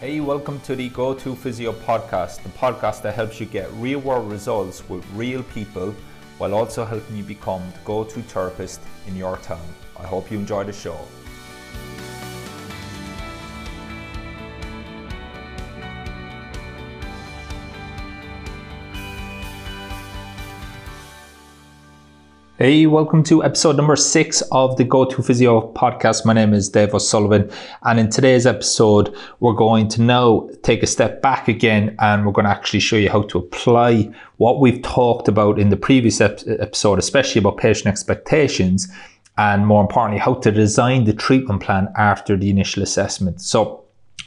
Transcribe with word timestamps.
Hey, 0.00 0.20
welcome 0.20 0.60
to 0.60 0.76
the 0.76 0.90
Go 0.90 1.12
To 1.12 1.34
Physio 1.34 1.72
podcast, 1.72 2.44
the 2.44 2.50
podcast 2.50 3.02
that 3.02 3.16
helps 3.16 3.40
you 3.40 3.46
get 3.46 3.68
real 3.72 3.98
world 3.98 4.30
results 4.30 4.88
with 4.88 5.04
real 5.12 5.42
people 5.42 5.92
while 6.38 6.54
also 6.54 6.84
helping 6.84 7.16
you 7.16 7.24
become 7.24 7.68
the 7.72 7.80
go 7.84 8.04
to 8.04 8.22
therapist 8.22 8.80
in 9.08 9.16
your 9.16 9.38
town. 9.38 9.66
I 9.98 10.06
hope 10.06 10.30
you 10.30 10.38
enjoy 10.38 10.62
the 10.62 10.72
show. 10.72 10.96
Hey, 22.60 22.86
welcome 22.86 23.22
to 23.22 23.44
episode 23.44 23.76
number 23.76 23.94
six 23.94 24.42
of 24.50 24.76
the 24.78 24.82
Go 24.82 25.04
To 25.04 25.22
Physio 25.22 25.72
podcast. 25.74 26.24
My 26.24 26.32
name 26.32 26.52
is 26.52 26.68
Dave 26.68 26.92
O'Sullivan, 26.92 27.48
and 27.84 28.00
in 28.00 28.10
today's 28.10 28.46
episode, 28.46 29.16
we're 29.38 29.52
going 29.52 29.86
to 29.90 30.02
now 30.02 30.48
take 30.64 30.82
a 30.82 30.86
step 30.88 31.22
back 31.22 31.46
again 31.46 31.94
and 32.00 32.26
we're 32.26 32.32
going 32.32 32.46
to 32.46 32.50
actually 32.50 32.80
show 32.80 32.96
you 32.96 33.10
how 33.10 33.22
to 33.22 33.38
apply 33.38 34.10
what 34.38 34.58
we've 34.58 34.82
talked 34.82 35.28
about 35.28 35.60
in 35.60 35.68
the 35.68 35.76
previous 35.76 36.20
ep- 36.20 36.40
episode, 36.48 36.98
especially 36.98 37.38
about 37.38 37.58
patient 37.58 37.86
expectations, 37.86 38.88
and 39.36 39.64
more 39.64 39.80
importantly, 39.80 40.18
how 40.18 40.34
to 40.34 40.50
design 40.50 41.04
the 41.04 41.12
treatment 41.12 41.62
plan 41.62 41.86
after 41.96 42.36
the 42.36 42.50
initial 42.50 42.82
assessment. 42.82 43.40
So, 43.40 43.84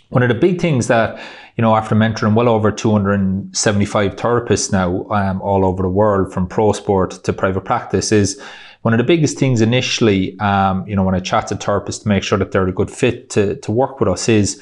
one 0.07 0.23
of 0.23 0.29
the 0.29 0.35
big 0.35 0.61
things 0.61 0.87
that 0.87 1.21
you 1.61 1.67
know, 1.67 1.75
after 1.75 1.93
mentoring 1.93 2.33
well 2.33 2.49
over 2.49 2.71
275 2.71 4.15
therapists 4.15 4.71
now 4.71 5.07
um, 5.11 5.39
all 5.43 5.63
over 5.63 5.84
the 5.84 5.89
world, 5.89 6.34
from 6.34 6.47
pro 6.47 6.71
sport 6.71 7.11
to 7.23 7.31
private 7.31 7.61
practice, 7.61 8.11
is 8.11 8.41
one 8.81 8.95
of 8.95 8.97
the 8.97 9.03
biggest 9.03 9.37
things 9.37 9.61
initially, 9.61 10.39
um, 10.39 10.84
you 10.87 10.95
know, 10.95 11.03
when 11.03 11.13
I 11.13 11.20
chat 11.20 11.45
to 11.49 11.55
therapists 11.55 12.01
to 12.01 12.07
make 12.07 12.23
sure 12.23 12.39
that 12.39 12.51
they're 12.51 12.67
a 12.67 12.71
good 12.71 12.89
fit 12.89 13.29
to, 13.29 13.57
to 13.57 13.71
work 13.71 13.99
with 13.99 14.09
us 14.09 14.27
is 14.27 14.59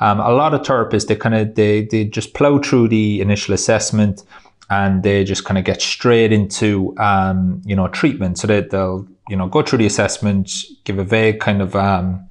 um, 0.00 0.20
a 0.20 0.30
lot 0.30 0.52
of 0.52 0.60
therapists, 0.60 1.06
they 1.06 1.16
kind 1.16 1.34
of, 1.34 1.54
they, 1.54 1.86
they 1.86 2.04
just 2.04 2.34
plow 2.34 2.58
through 2.58 2.88
the 2.88 3.22
initial 3.22 3.54
assessment 3.54 4.22
and 4.68 5.02
they 5.02 5.24
just 5.24 5.46
kind 5.46 5.56
of 5.56 5.64
get 5.64 5.80
straight 5.80 6.34
into, 6.34 6.94
um, 6.98 7.62
you 7.64 7.74
know, 7.74 7.88
treatment. 7.88 8.36
So 8.36 8.46
that 8.48 8.68
they'll, 8.68 9.08
you 9.26 9.36
know, 9.36 9.48
go 9.48 9.62
through 9.62 9.78
the 9.78 9.86
assessment, 9.86 10.52
give 10.84 10.98
a 10.98 11.04
vague 11.04 11.40
kind 11.40 11.62
of, 11.62 11.74
um, 11.74 12.28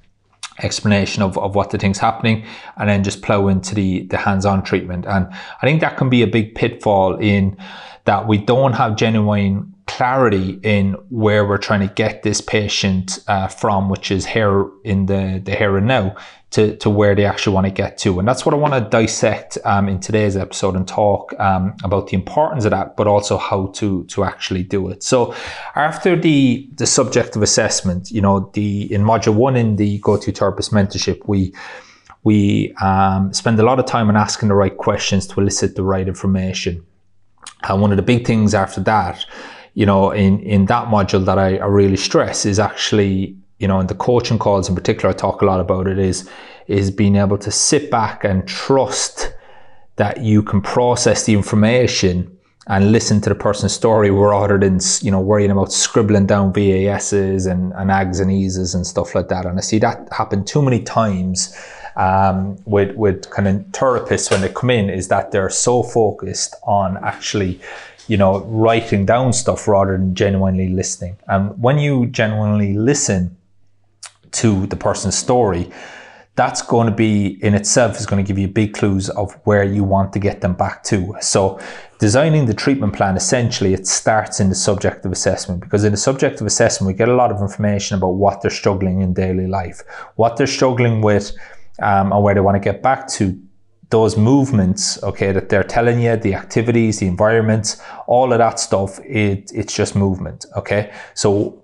explanation 0.62 1.22
of, 1.22 1.36
of 1.38 1.54
what 1.54 1.70
the 1.70 1.78
thing's 1.78 1.98
happening 1.98 2.44
and 2.76 2.88
then 2.88 3.02
just 3.04 3.22
plow 3.22 3.48
into 3.48 3.74
the, 3.74 4.02
the 4.04 4.16
hands-on 4.16 4.62
treatment. 4.62 5.06
And 5.06 5.26
I 5.30 5.66
think 5.66 5.80
that 5.80 5.96
can 5.96 6.08
be 6.08 6.22
a 6.22 6.26
big 6.26 6.54
pitfall 6.54 7.16
in 7.16 7.56
that 8.04 8.26
we 8.26 8.38
don't 8.38 8.72
have 8.72 8.96
genuine 8.96 9.71
clarity 9.86 10.60
in 10.62 10.92
where 11.10 11.46
we're 11.46 11.58
trying 11.58 11.86
to 11.86 11.94
get 11.94 12.22
this 12.22 12.40
patient 12.40 13.18
uh, 13.28 13.48
from, 13.48 13.88
which 13.88 14.10
is 14.10 14.26
here 14.26 14.66
in 14.84 15.06
the, 15.06 15.40
the 15.44 15.54
here 15.54 15.76
and 15.76 15.86
now 15.86 16.14
to, 16.50 16.76
to 16.76 16.90
where 16.90 17.14
they 17.14 17.24
actually 17.24 17.54
want 17.54 17.66
to 17.66 17.72
get 17.72 17.96
to. 17.98 18.18
And 18.18 18.28
that's 18.28 18.44
what 18.44 18.54
I 18.54 18.58
want 18.58 18.74
to 18.74 18.80
dissect 18.80 19.58
um, 19.64 19.88
in 19.88 20.00
today's 20.00 20.36
episode 20.36 20.76
and 20.76 20.86
talk 20.86 21.34
um, 21.40 21.74
about 21.82 22.08
the 22.08 22.14
importance 22.14 22.64
of 22.64 22.72
that, 22.72 22.96
but 22.96 23.06
also 23.06 23.38
how 23.38 23.68
to, 23.68 24.04
to 24.04 24.24
actually 24.24 24.62
do 24.62 24.88
it. 24.88 25.02
So 25.02 25.34
after 25.74 26.14
the, 26.14 26.68
the 26.74 26.86
subjective 26.86 27.42
assessment, 27.42 28.10
you 28.10 28.20
know, 28.20 28.50
the, 28.52 28.92
in 28.92 29.02
module 29.02 29.34
one 29.34 29.56
in 29.56 29.76
the 29.76 29.98
go-to 29.98 30.30
therapist 30.30 30.72
mentorship, 30.72 31.26
we, 31.26 31.54
we 32.22 32.72
um, 32.74 33.32
spend 33.32 33.58
a 33.58 33.64
lot 33.64 33.78
of 33.78 33.86
time 33.86 34.08
on 34.08 34.16
asking 34.16 34.48
the 34.48 34.54
right 34.54 34.76
questions 34.76 35.26
to 35.28 35.40
elicit 35.40 35.74
the 35.74 35.82
right 35.82 36.06
information. 36.06 36.84
And 37.62 37.80
one 37.80 37.92
of 37.92 37.96
the 37.96 38.02
big 38.02 38.26
things 38.26 38.54
after 38.54 38.80
that, 38.82 39.24
you 39.74 39.86
know, 39.86 40.10
in, 40.10 40.40
in 40.40 40.66
that 40.66 40.88
module 40.88 41.24
that 41.24 41.38
I, 41.38 41.56
I 41.56 41.66
really 41.66 41.96
stress 41.96 42.44
is 42.44 42.58
actually 42.58 43.36
you 43.62 43.68
know, 43.68 43.78
in 43.78 43.86
the 43.86 43.94
coaching 43.94 44.40
calls 44.40 44.68
in 44.68 44.74
particular, 44.74 45.10
I 45.10 45.16
talk 45.16 45.40
a 45.40 45.44
lot 45.44 45.60
about 45.60 45.86
it 45.86 45.96
is, 45.96 46.28
is 46.66 46.90
being 46.90 47.14
able 47.14 47.38
to 47.38 47.52
sit 47.52 47.92
back 47.92 48.24
and 48.24 48.46
trust 48.46 49.32
that 49.96 50.20
you 50.20 50.42
can 50.42 50.60
process 50.60 51.24
the 51.24 51.32
information 51.32 52.36
and 52.66 52.90
listen 52.90 53.20
to 53.20 53.28
the 53.28 53.36
person's 53.36 53.72
story 53.72 54.10
rather 54.10 54.58
than, 54.58 54.80
you 55.00 55.12
know, 55.12 55.20
worrying 55.20 55.52
about 55.52 55.72
scribbling 55.72 56.26
down 56.26 56.52
VASs 56.52 57.46
and, 57.46 57.72
and 57.74 57.90
AGs 57.90 58.20
and 58.20 58.32
EASs 58.32 58.74
and 58.74 58.84
stuff 58.84 59.14
like 59.14 59.28
that. 59.28 59.46
And 59.46 59.56
I 59.58 59.62
see 59.62 59.78
that 59.78 60.08
happen 60.10 60.44
too 60.44 60.62
many 60.62 60.82
times 60.82 61.56
um, 61.94 62.58
with, 62.64 62.96
with 62.96 63.30
kind 63.30 63.46
of 63.46 63.56
therapists 63.66 64.28
when 64.28 64.40
they 64.40 64.48
come 64.48 64.70
in 64.70 64.90
is 64.90 65.06
that 65.06 65.30
they're 65.30 65.50
so 65.50 65.84
focused 65.84 66.56
on 66.64 66.96
actually 67.04 67.60
you 68.08 68.16
know, 68.16 68.40
writing 68.44 69.06
down 69.06 69.32
stuff 69.32 69.68
rather 69.68 69.92
than 69.92 70.14
genuinely 70.14 70.68
listening. 70.68 71.16
And 71.28 71.60
when 71.62 71.78
you 71.78 72.06
genuinely 72.06 72.74
listen, 72.74 73.36
to 74.32 74.66
the 74.66 74.76
person's 74.76 75.16
story, 75.16 75.70
that's 76.34 76.62
going 76.62 76.86
to 76.86 76.94
be 76.94 77.38
in 77.44 77.54
itself 77.54 77.98
is 77.98 78.06
going 78.06 78.22
to 78.22 78.26
give 78.26 78.38
you 78.38 78.48
big 78.48 78.72
clues 78.72 79.10
of 79.10 79.34
where 79.44 79.62
you 79.62 79.84
want 79.84 80.12
to 80.14 80.18
get 80.18 80.40
them 80.40 80.54
back 80.54 80.82
to. 80.84 81.14
So 81.20 81.60
designing 81.98 82.46
the 82.46 82.54
treatment 82.54 82.94
plan 82.94 83.16
essentially 83.16 83.74
it 83.74 83.86
starts 83.86 84.40
in 84.40 84.48
the 84.48 84.54
subjective 84.54 85.12
assessment 85.12 85.60
because 85.60 85.84
in 85.84 85.92
the 85.92 85.98
subjective 85.98 86.46
assessment 86.46 86.88
we 86.88 86.96
get 86.96 87.08
a 87.08 87.14
lot 87.14 87.30
of 87.30 87.40
information 87.42 87.96
about 87.96 88.14
what 88.14 88.40
they're 88.40 88.50
struggling 88.50 89.02
in 89.02 89.12
daily 89.12 89.46
life, 89.46 89.82
what 90.16 90.36
they're 90.36 90.46
struggling 90.46 91.02
with, 91.02 91.32
um, 91.82 92.12
and 92.12 92.22
where 92.22 92.34
they 92.34 92.40
want 92.40 92.54
to 92.54 92.60
get 92.60 92.82
back 92.82 93.08
to. 93.08 93.38
Those 93.92 94.16
movements, 94.16 95.02
okay, 95.02 95.32
that 95.32 95.50
they're 95.50 95.70
telling 95.78 96.00
you, 96.00 96.16
the 96.16 96.34
activities, 96.34 96.98
the 96.98 97.06
environments, 97.06 97.80
all 98.06 98.32
of 98.32 98.38
that 98.38 98.58
stuff, 98.58 98.98
it, 99.00 99.52
it's 99.54 99.74
just 99.76 99.94
movement, 99.94 100.46
okay? 100.56 100.92
So 101.14 101.62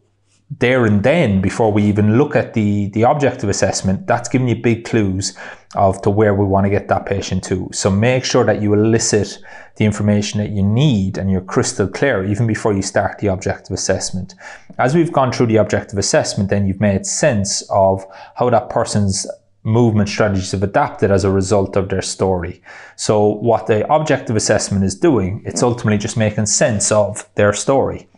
there 0.50 0.86
and 0.86 1.02
then 1.02 1.42
before 1.42 1.70
we 1.70 1.82
even 1.84 2.16
look 2.16 2.34
at 2.34 2.54
the 2.54 2.88
the 2.88 3.02
objective 3.02 3.50
assessment 3.50 4.06
that's 4.06 4.30
giving 4.30 4.48
you 4.48 4.56
big 4.56 4.82
clues 4.82 5.36
of 5.74 6.00
to 6.00 6.08
where 6.08 6.34
we 6.34 6.46
want 6.46 6.64
to 6.64 6.70
get 6.70 6.88
that 6.88 7.04
patient 7.04 7.44
to 7.44 7.68
so 7.70 7.90
make 7.90 8.24
sure 8.24 8.44
that 8.44 8.62
you 8.62 8.72
elicit 8.72 9.38
the 9.76 9.84
information 9.84 10.40
that 10.40 10.48
you 10.48 10.62
need 10.62 11.18
and 11.18 11.30
you're 11.30 11.42
crystal 11.42 11.86
clear 11.86 12.24
even 12.24 12.46
before 12.46 12.72
you 12.72 12.80
start 12.80 13.18
the 13.18 13.26
objective 13.26 13.74
assessment 13.74 14.34
as 14.78 14.94
we've 14.94 15.12
gone 15.12 15.30
through 15.30 15.46
the 15.46 15.56
objective 15.56 15.98
assessment 15.98 16.48
then 16.48 16.66
you've 16.66 16.80
made 16.80 17.04
sense 17.04 17.60
of 17.68 18.06
how 18.36 18.48
that 18.48 18.70
person's 18.70 19.26
movement 19.68 20.08
strategies 20.08 20.52
have 20.52 20.62
adapted 20.62 21.10
as 21.10 21.24
a 21.24 21.30
result 21.30 21.76
of 21.76 21.88
their 21.88 22.02
story. 22.02 22.62
So 22.96 23.26
what 23.26 23.66
the 23.66 23.90
objective 23.92 24.34
assessment 24.34 24.84
is 24.84 24.94
doing, 24.94 25.42
it's 25.44 25.62
ultimately 25.62 25.98
just 25.98 26.16
making 26.16 26.46
sense 26.46 26.90
of 26.90 27.28
their 27.34 27.52
story. 27.52 28.08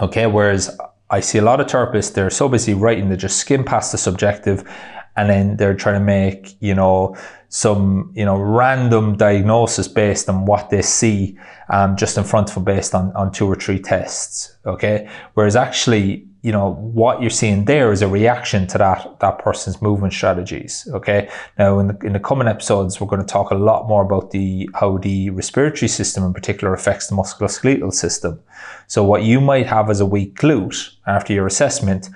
Okay, 0.00 0.26
whereas 0.26 0.76
I 1.10 1.20
see 1.20 1.38
a 1.38 1.42
lot 1.42 1.60
of 1.60 1.68
therapists, 1.68 2.12
they're 2.12 2.30
so 2.30 2.48
busy 2.48 2.74
writing, 2.74 3.08
they 3.08 3.16
just 3.16 3.36
skim 3.36 3.64
past 3.64 3.92
the 3.92 3.98
subjective 3.98 4.68
and 5.16 5.30
then 5.30 5.56
they're 5.56 5.74
trying 5.74 5.94
to 5.94 6.04
make, 6.04 6.56
you 6.60 6.74
know, 6.74 7.16
some, 7.48 8.12
you 8.16 8.24
know, 8.24 8.36
random 8.36 9.16
diagnosis 9.16 9.86
based 9.86 10.28
on 10.28 10.44
what 10.44 10.70
they 10.70 10.82
see 10.82 11.38
um, 11.68 11.96
just 11.96 12.18
in 12.18 12.24
front 12.24 12.48
of 12.48 12.54
them 12.56 12.64
based 12.64 12.96
on, 12.96 13.12
on 13.12 13.30
two 13.30 13.46
or 13.46 13.54
three 13.54 13.78
tests. 13.78 14.56
Okay. 14.66 15.08
Whereas 15.34 15.54
actually, 15.54 16.26
you 16.44 16.52
know, 16.52 16.74
what 16.74 17.22
you're 17.22 17.30
seeing 17.30 17.64
there 17.64 17.90
is 17.90 18.02
a 18.02 18.06
reaction 18.06 18.66
to 18.66 18.76
that, 18.76 19.18
that 19.20 19.38
person's 19.38 19.80
movement 19.80 20.12
strategies. 20.12 20.86
Okay. 20.92 21.30
Now, 21.58 21.78
in 21.78 21.86
the, 21.88 21.98
in 22.06 22.12
the 22.12 22.20
coming 22.20 22.48
episodes, 22.48 23.00
we're 23.00 23.06
going 23.06 23.22
to 23.22 23.26
talk 23.26 23.50
a 23.50 23.54
lot 23.54 23.88
more 23.88 24.02
about 24.02 24.30
the, 24.30 24.68
how 24.74 24.98
the 24.98 25.30
respiratory 25.30 25.88
system 25.88 26.22
in 26.22 26.34
particular 26.34 26.74
affects 26.74 27.06
the 27.06 27.16
musculoskeletal 27.16 27.94
system. 27.94 28.42
So 28.88 29.02
what 29.02 29.22
you 29.22 29.40
might 29.40 29.66
have 29.66 29.88
as 29.88 30.00
a 30.00 30.06
weak 30.06 30.38
glute 30.38 30.90
after 31.06 31.32
your 31.32 31.46
assessment 31.46 32.10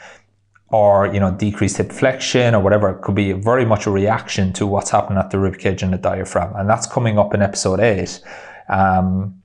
or, 0.69 1.07
you 1.07 1.21
know, 1.21 1.31
decreased 1.31 1.79
hip 1.79 1.91
flexion 1.91 2.55
or 2.55 2.61
whatever, 2.61 2.91
it 2.91 3.01
could 3.01 3.15
be 3.15 3.33
very 3.33 3.65
much 3.65 3.87
a 3.87 3.91
reaction 3.91 4.53
to 4.53 4.67
what's 4.67 4.91
happening 4.91 5.19
at 5.19 5.31
the 5.31 5.39
rib 5.39 5.57
cage 5.57 5.83
and 5.83 5.95
the 5.95 5.97
diaphragm. 5.97 6.55
And 6.55 6.69
that's 6.69 6.87
coming 6.87 7.19
up 7.19 7.33
in 7.33 7.41
episode 7.41 7.81
eight, 7.81 8.21
um, 8.69 9.41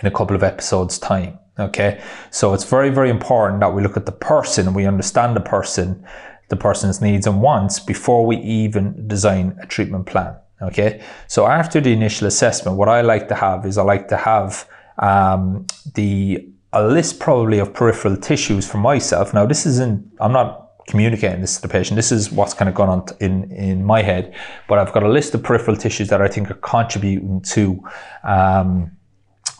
in 0.00 0.06
a 0.06 0.10
couple 0.10 0.34
of 0.34 0.42
episodes 0.42 0.98
time. 0.98 1.38
Okay. 1.62 2.00
So 2.30 2.54
it's 2.54 2.64
very, 2.64 2.90
very 2.90 3.10
important 3.10 3.60
that 3.60 3.74
we 3.74 3.82
look 3.82 3.96
at 3.96 4.06
the 4.06 4.12
person 4.12 4.74
we 4.74 4.86
understand 4.86 5.36
the 5.36 5.40
person, 5.40 6.04
the 6.48 6.56
person's 6.56 7.00
needs 7.00 7.26
and 7.26 7.40
wants 7.40 7.80
before 7.80 8.26
we 8.26 8.36
even 8.38 9.06
design 9.06 9.56
a 9.62 9.66
treatment 9.66 10.06
plan. 10.06 10.34
Okay. 10.60 11.02
So 11.28 11.46
after 11.46 11.80
the 11.80 11.92
initial 11.92 12.26
assessment, 12.26 12.76
what 12.76 12.88
I 12.88 13.00
like 13.00 13.28
to 13.28 13.34
have 13.34 13.66
is 13.66 13.78
I 13.78 13.82
like 13.82 14.08
to 14.08 14.16
have 14.16 14.68
um, 14.98 15.66
the 15.94 16.48
a 16.74 16.86
list 16.86 17.20
probably 17.20 17.58
of 17.58 17.74
peripheral 17.74 18.16
tissues 18.16 18.66
for 18.66 18.78
myself. 18.78 19.34
Now 19.34 19.44
this 19.46 19.66
isn't 19.66 20.10
I'm 20.20 20.32
not 20.32 20.70
communicating 20.88 21.40
this 21.40 21.56
to 21.56 21.62
the 21.62 21.68
patient. 21.68 21.96
This 21.96 22.10
is 22.10 22.32
what's 22.32 22.54
kind 22.54 22.68
of 22.68 22.74
gone 22.74 22.88
on 22.88 23.04
in 23.20 23.50
in 23.52 23.84
my 23.84 24.02
head, 24.02 24.34
but 24.68 24.78
I've 24.78 24.92
got 24.92 25.02
a 25.02 25.08
list 25.08 25.34
of 25.34 25.42
peripheral 25.42 25.76
tissues 25.76 26.08
that 26.08 26.22
I 26.22 26.28
think 26.28 26.50
are 26.50 26.54
contributing 26.54 27.40
to 27.42 27.82
um, 28.24 28.90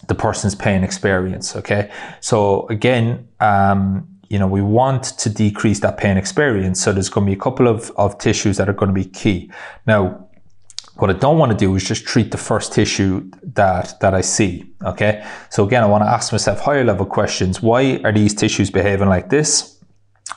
the 0.08 0.14
person's 0.14 0.54
pain 0.54 0.84
experience. 0.84 1.56
Okay, 1.56 1.90
so 2.20 2.66
again, 2.68 3.28
um, 3.40 4.08
you 4.28 4.38
know, 4.38 4.46
we 4.46 4.62
want 4.62 5.04
to 5.18 5.28
decrease 5.28 5.80
that 5.80 5.98
pain 5.98 6.16
experience. 6.16 6.82
So 6.82 6.92
there's 6.92 7.10
going 7.10 7.26
to 7.26 7.30
be 7.30 7.36
a 7.36 7.40
couple 7.40 7.68
of, 7.68 7.90
of 7.96 8.16
tissues 8.16 8.56
that 8.56 8.66
are 8.66 8.72
going 8.72 8.88
to 8.88 8.94
be 8.94 9.04
key. 9.04 9.52
Now, 9.86 10.26
what 10.96 11.10
I 11.10 11.12
don't 11.12 11.36
want 11.36 11.52
to 11.52 11.58
do 11.58 11.74
is 11.74 11.84
just 11.84 12.06
treat 12.06 12.30
the 12.30 12.38
first 12.38 12.72
tissue 12.72 13.30
that, 13.42 14.00
that 14.00 14.14
I 14.14 14.22
see. 14.22 14.72
Okay. 14.84 15.22
So 15.50 15.64
again, 15.64 15.82
I 15.82 15.86
want 15.86 16.02
to 16.04 16.08
ask 16.08 16.32
myself 16.32 16.60
higher 16.60 16.82
level 16.82 17.04
questions. 17.04 17.62
Why 17.62 18.00
are 18.04 18.12
these 18.12 18.34
tissues 18.34 18.70
behaving 18.70 19.08
like 19.08 19.28
this? 19.28 19.78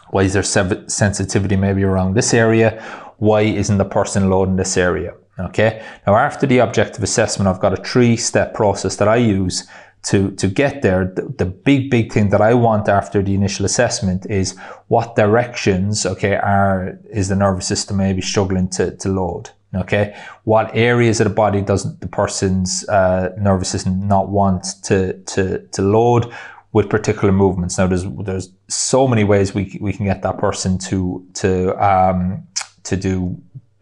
Why 0.10 0.24
is 0.24 0.34
there 0.34 0.44
sensitivity 0.44 1.56
maybe 1.56 1.84
around 1.84 2.16
this 2.16 2.34
area? 2.34 2.82
Why 3.18 3.42
isn't 3.42 3.78
the 3.78 3.86
person 3.86 4.30
loading 4.30 4.58
this 4.58 4.76
area? 4.76 5.14
Okay. 5.38 5.84
Now, 6.08 6.16
after 6.16 6.48
the 6.48 6.60
objective 6.60 7.04
assessment, 7.04 7.48
I've 7.48 7.60
got 7.60 7.78
a 7.78 7.84
three 7.84 8.16
step 8.16 8.54
process 8.54 8.96
that 8.98 9.08
I 9.08 9.18
use 9.18 9.68
to, 10.04 10.32
to 10.32 10.48
get 10.48 10.82
there. 10.82 11.06
The, 11.06 11.24
the, 11.38 11.46
big, 11.46 11.90
big 11.90 12.14
thing 12.14 12.30
that 12.30 12.42
I 12.42 12.54
want 12.54 12.88
after 12.88 13.22
the 13.22 13.34
initial 13.34 13.66
assessment 13.66 14.26
is 14.30 14.58
what 14.88 15.16
directions, 15.16 16.06
okay, 16.06 16.36
are, 16.36 16.98
is 17.10 17.28
the 17.28 17.36
nervous 17.36 17.68
system 17.68 17.98
maybe 17.98 18.22
struggling 18.22 18.70
to, 18.70 18.96
to 18.96 19.10
load? 19.10 19.50
Okay. 19.74 20.16
What 20.46 20.74
areas 20.74 21.20
of 21.20 21.28
the 21.28 21.34
body 21.34 21.60
does 21.62 21.98
the 22.00 22.08
person's 22.08 22.88
uh, 22.88 23.34
nervous 23.38 23.68
system 23.68 24.08
not 24.08 24.30
want 24.30 24.66
to, 24.84 25.14
to, 25.14 25.60
to 25.60 25.81
load? 25.81 26.34
with 26.72 26.90
particular 26.90 27.31
movements. 27.31 27.78
Now, 27.78 27.88
there's 27.88 28.04
there's 28.04 28.50
so 28.68 29.08
many 29.08 29.24
ways 29.24 29.56
we 29.56 29.78
we 29.80 29.94
can 29.94 30.04
get 30.06 30.22
that 30.24 30.38
person 30.38 30.78
to 30.90 31.26
to 31.36 31.74
um, 31.81 32.46
to 32.84 32.98
do 32.98 33.42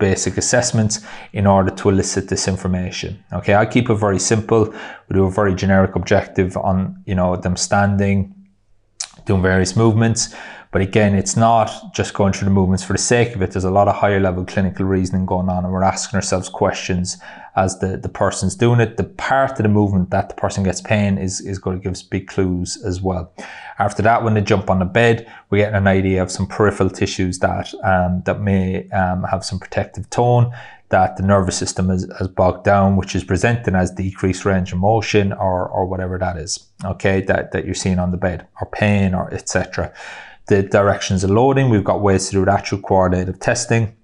basic 0.09 0.37
assessments 0.43 0.95
in 1.31 1.45
order 1.55 1.71
to 1.79 1.89
elicit 1.93 2.27
this 2.27 2.47
information. 2.53 3.11
Okay, 3.31 3.55
I 3.55 3.65
keep 3.65 3.89
it 3.89 3.97
very 4.07 4.19
simple. 4.19 4.61
We 5.07 5.11
do 5.19 5.25
a 5.25 5.31
very 5.41 5.55
generic 5.63 5.95
objective 5.95 6.51
on 6.69 6.75
you 7.09 7.15
know 7.19 7.29
them 7.45 7.55
standing, 7.67 8.17
doing 9.27 9.41
various 9.41 9.73
movements. 9.83 10.21
But 10.73 10.81
again, 10.81 11.13
it's 11.13 11.37
not 11.37 11.93
just 11.93 12.15
going 12.15 12.33
through 12.33 12.45
the 12.45 12.51
movements 12.51 12.83
for 12.83 12.93
the 12.93 12.99
sake 12.99 13.35
of 13.35 13.43
it. 13.43 13.51
There's 13.51 13.63
a 13.63 13.69
lot 13.69 13.87
of 13.87 13.93
higher 13.93 14.19
level 14.19 14.43
clinical 14.43 14.87
reasoning 14.87 15.27
going 15.27 15.47
on, 15.47 15.63
and 15.63 15.71
we're 15.71 15.83
asking 15.83 16.17
ourselves 16.17 16.49
questions 16.49 17.17
as 17.55 17.77
the, 17.77 17.95
the 17.95 18.09
person's 18.09 18.55
doing 18.55 18.79
it. 18.79 18.97
The 18.97 19.03
part 19.03 19.51
of 19.51 19.57
the 19.57 19.69
movement 19.69 20.09
that 20.09 20.29
the 20.29 20.35
person 20.35 20.63
gets 20.63 20.81
pain 20.81 21.19
is, 21.19 21.41
is 21.41 21.59
going 21.59 21.77
to 21.77 21.83
give 21.83 21.91
us 21.91 22.01
big 22.01 22.27
clues 22.27 22.83
as 22.83 23.03
well. 23.03 23.31
After 23.77 24.01
that, 24.01 24.23
when 24.23 24.33
they 24.33 24.41
jump 24.41 24.71
on 24.71 24.79
the 24.79 24.85
bed, 24.85 25.31
we 25.51 25.59
get 25.59 25.75
an 25.75 25.85
idea 25.85 26.23
of 26.23 26.31
some 26.31 26.47
peripheral 26.47 26.89
tissues 26.89 27.37
that 27.37 27.71
um, 27.83 28.23
that 28.25 28.41
may 28.41 28.89
um, 28.89 29.25
have 29.25 29.45
some 29.45 29.59
protective 29.59 30.09
tone 30.09 30.51
that 30.89 31.17
the 31.17 31.23
nervous 31.23 31.57
system 31.57 31.91
is, 31.91 32.07
has 32.17 32.27
bogged 32.27 32.63
down, 32.63 32.95
which 32.95 33.15
is 33.15 33.23
presenting 33.23 33.75
as 33.75 33.91
decreased 33.91 34.43
range 34.43 34.71
of 34.73 34.79
motion 34.79 35.33
or, 35.33 35.67
or 35.67 35.85
whatever 35.85 36.19
that 36.19 36.37
is, 36.37 36.67
okay, 36.85 37.21
that, 37.21 37.51
that 37.51 37.65
you're 37.65 37.73
seeing 37.73 37.97
on 37.97 38.11
the 38.11 38.17
bed, 38.17 38.45
or 38.61 38.67
pain, 38.67 39.15
or 39.15 39.31
etc 39.33 39.93
the 40.47 40.63
directions 40.63 41.23
of 41.23 41.29
loading. 41.29 41.69
We've 41.69 41.83
got 41.83 42.01
ways 42.01 42.29
to 42.29 42.31
do 42.43 42.49
actual 42.49 42.79
coordinative 42.79 43.39
testing. 43.39 43.95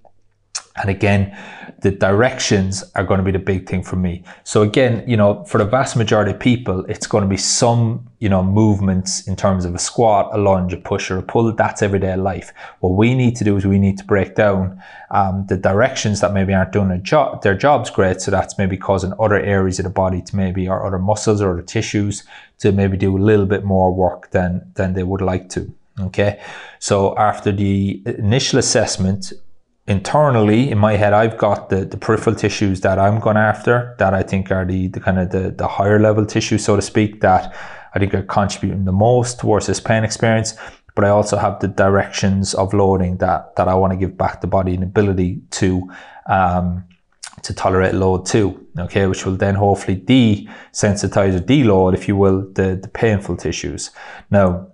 And 0.76 0.88
again, 0.88 1.36
the 1.82 1.90
directions 1.90 2.84
are 2.94 3.04
going 3.04 3.18
to 3.18 3.24
be 3.24 3.32
the 3.32 3.38
big 3.38 3.68
thing 3.68 3.82
for 3.82 3.96
me. 3.96 4.22
So 4.44 4.62
again, 4.62 5.02
you 5.06 5.16
know, 5.16 5.44
for 5.44 5.58
the 5.58 5.64
vast 5.64 5.96
majority 5.96 6.32
of 6.32 6.38
people, 6.38 6.84
it's 6.86 7.06
going 7.06 7.22
to 7.22 7.28
be 7.28 7.36
some, 7.36 8.08
you 8.18 8.28
know, 8.28 8.42
movements 8.42 9.26
in 9.26 9.34
terms 9.34 9.64
of 9.64 9.74
a 9.74 9.78
squat, 9.78 10.30
a 10.32 10.38
lunge, 10.38 10.72
a 10.72 10.76
push, 10.76 11.10
or 11.10 11.18
a 11.18 11.22
pull. 11.22 11.52
That's 11.52 11.82
everyday 11.82 12.16
life. 12.16 12.52
What 12.80 12.90
we 12.90 13.14
need 13.14 13.36
to 13.36 13.44
do 13.44 13.56
is 13.56 13.66
we 13.66 13.78
need 13.78 13.98
to 13.98 14.04
break 14.04 14.34
down 14.34 14.82
um, 15.10 15.46
the 15.48 15.56
directions 15.56 16.20
that 16.20 16.32
maybe 16.32 16.52
aren't 16.52 16.72
doing 16.72 16.88
their, 16.88 17.38
their 17.42 17.54
jobs 17.56 17.90
great. 17.90 18.20
So 18.20 18.30
that's 18.30 18.58
maybe 18.58 18.76
causing 18.76 19.12
other 19.18 19.40
areas 19.40 19.78
of 19.78 19.84
the 19.84 19.90
body 19.90 20.22
to 20.22 20.36
maybe, 20.36 20.68
or 20.68 20.86
other 20.86 20.98
muscles 20.98 21.40
or 21.40 21.52
other 21.52 21.62
tissues 21.62 22.24
to 22.58 22.72
maybe 22.72 22.96
do 22.96 23.16
a 23.16 23.18
little 23.18 23.46
bit 23.46 23.64
more 23.64 23.92
work 23.92 24.30
than 24.30 24.70
than 24.74 24.92
they 24.92 25.02
would 25.02 25.22
like 25.22 25.48
to. 25.50 25.72
Okay, 26.00 26.40
so 26.78 27.16
after 27.16 27.52
the 27.52 28.02
initial 28.06 28.58
assessment, 28.58 29.32
internally 29.86 30.70
in 30.70 30.78
my 30.78 30.96
head, 30.96 31.12
I've 31.12 31.36
got 31.36 31.68
the, 31.68 31.84
the 31.84 31.96
peripheral 31.96 32.36
tissues 32.36 32.80
that 32.80 32.98
I'm 32.98 33.20
going 33.20 33.36
after, 33.36 33.94
that 33.98 34.14
I 34.14 34.22
think 34.22 34.50
are 34.50 34.64
the, 34.64 34.88
the 34.88 35.00
kind 35.00 35.18
of 35.18 35.30
the, 35.30 35.50
the 35.50 35.68
higher 35.68 35.98
level 35.98 36.24
tissues, 36.24 36.64
so 36.64 36.76
to 36.76 36.82
speak, 36.82 37.20
that 37.20 37.54
I 37.94 37.98
think 37.98 38.14
are 38.14 38.22
contributing 38.22 38.84
the 38.84 38.92
most 38.92 39.40
towards 39.40 39.66
this 39.66 39.80
pain 39.80 40.04
experience. 40.04 40.54
But 40.94 41.04
I 41.04 41.08
also 41.08 41.36
have 41.36 41.60
the 41.60 41.68
directions 41.68 42.54
of 42.54 42.72
loading 42.72 43.18
that, 43.18 43.56
that 43.56 43.68
I 43.68 43.74
want 43.74 43.92
to 43.92 43.96
give 43.96 44.16
back 44.16 44.40
the 44.40 44.46
body 44.46 44.74
an 44.74 44.82
ability 44.82 45.40
to 45.52 45.90
um, 46.26 46.84
to 47.42 47.54
tolerate 47.54 47.94
load 47.94 48.26
too, 48.26 48.66
okay, 48.78 49.06
which 49.06 49.24
will 49.24 49.36
then 49.36 49.54
hopefully 49.54 49.96
desensitize 49.96 51.34
or 51.34 51.40
deload, 51.40 51.94
if 51.94 52.06
you 52.06 52.16
will, 52.16 52.42
the, 52.52 52.78
the 52.80 52.88
painful 52.88 53.36
tissues. 53.36 53.90
Now, 54.30 54.68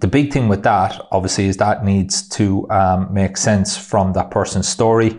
the 0.00 0.08
big 0.08 0.32
thing 0.32 0.48
with 0.48 0.62
that, 0.62 1.00
obviously, 1.10 1.46
is 1.46 1.56
that 1.58 1.84
needs 1.84 2.28
to 2.30 2.68
um, 2.70 3.12
make 3.12 3.36
sense 3.36 3.76
from 3.76 4.12
that 4.14 4.30
person's 4.30 4.68
story. 4.68 5.18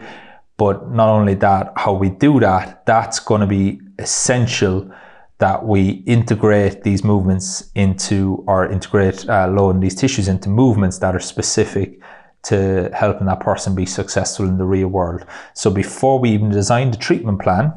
But 0.57 0.91
not 0.91 1.09
only 1.09 1.35
that, 1.35 1.73
how 1.75 1.93
we 1.93 2.09
do 2.09 2.39
that, 2.39 2.85
that's 2.85 3.19
going 3.19 3.41
to 3.41 3.47
be 3.47 3.81
essential 3.99 4.91
that 5.39 5.65
we 5.65 6.03
integrate 6.05 6.83
these 6.83 7.03
movements 7.03 7.71
into 7.75 8.43
or 8.47 8.71
integrate 8.71 9.27
uh, 9.27 9.47
loading 9.47 9.81
these 9.81 9.95
tissues 9.95 10.27
into 10.27 10.49
movements 10.49 10.99
that 10.99 11.15
are 11.15 11.19
specific 11.19 11.99
to 12.43 12.89
helping 12.93 13.25
that 13.25 13.39
person 13.39 13.73
be 13.73 13.85
successful 13.85 14.47
in 14.47 14.57
the 14.57 14.65
real 14.65 14.87
world. 14.87 15.25
So 15.53 15.71
before 15.71 16.19
we 16.19 16.31
even 16.31 16.49
design 16.49 16.91
the 16.91 16.97
treatment 16.97 17.41
plan, 17.41 17.73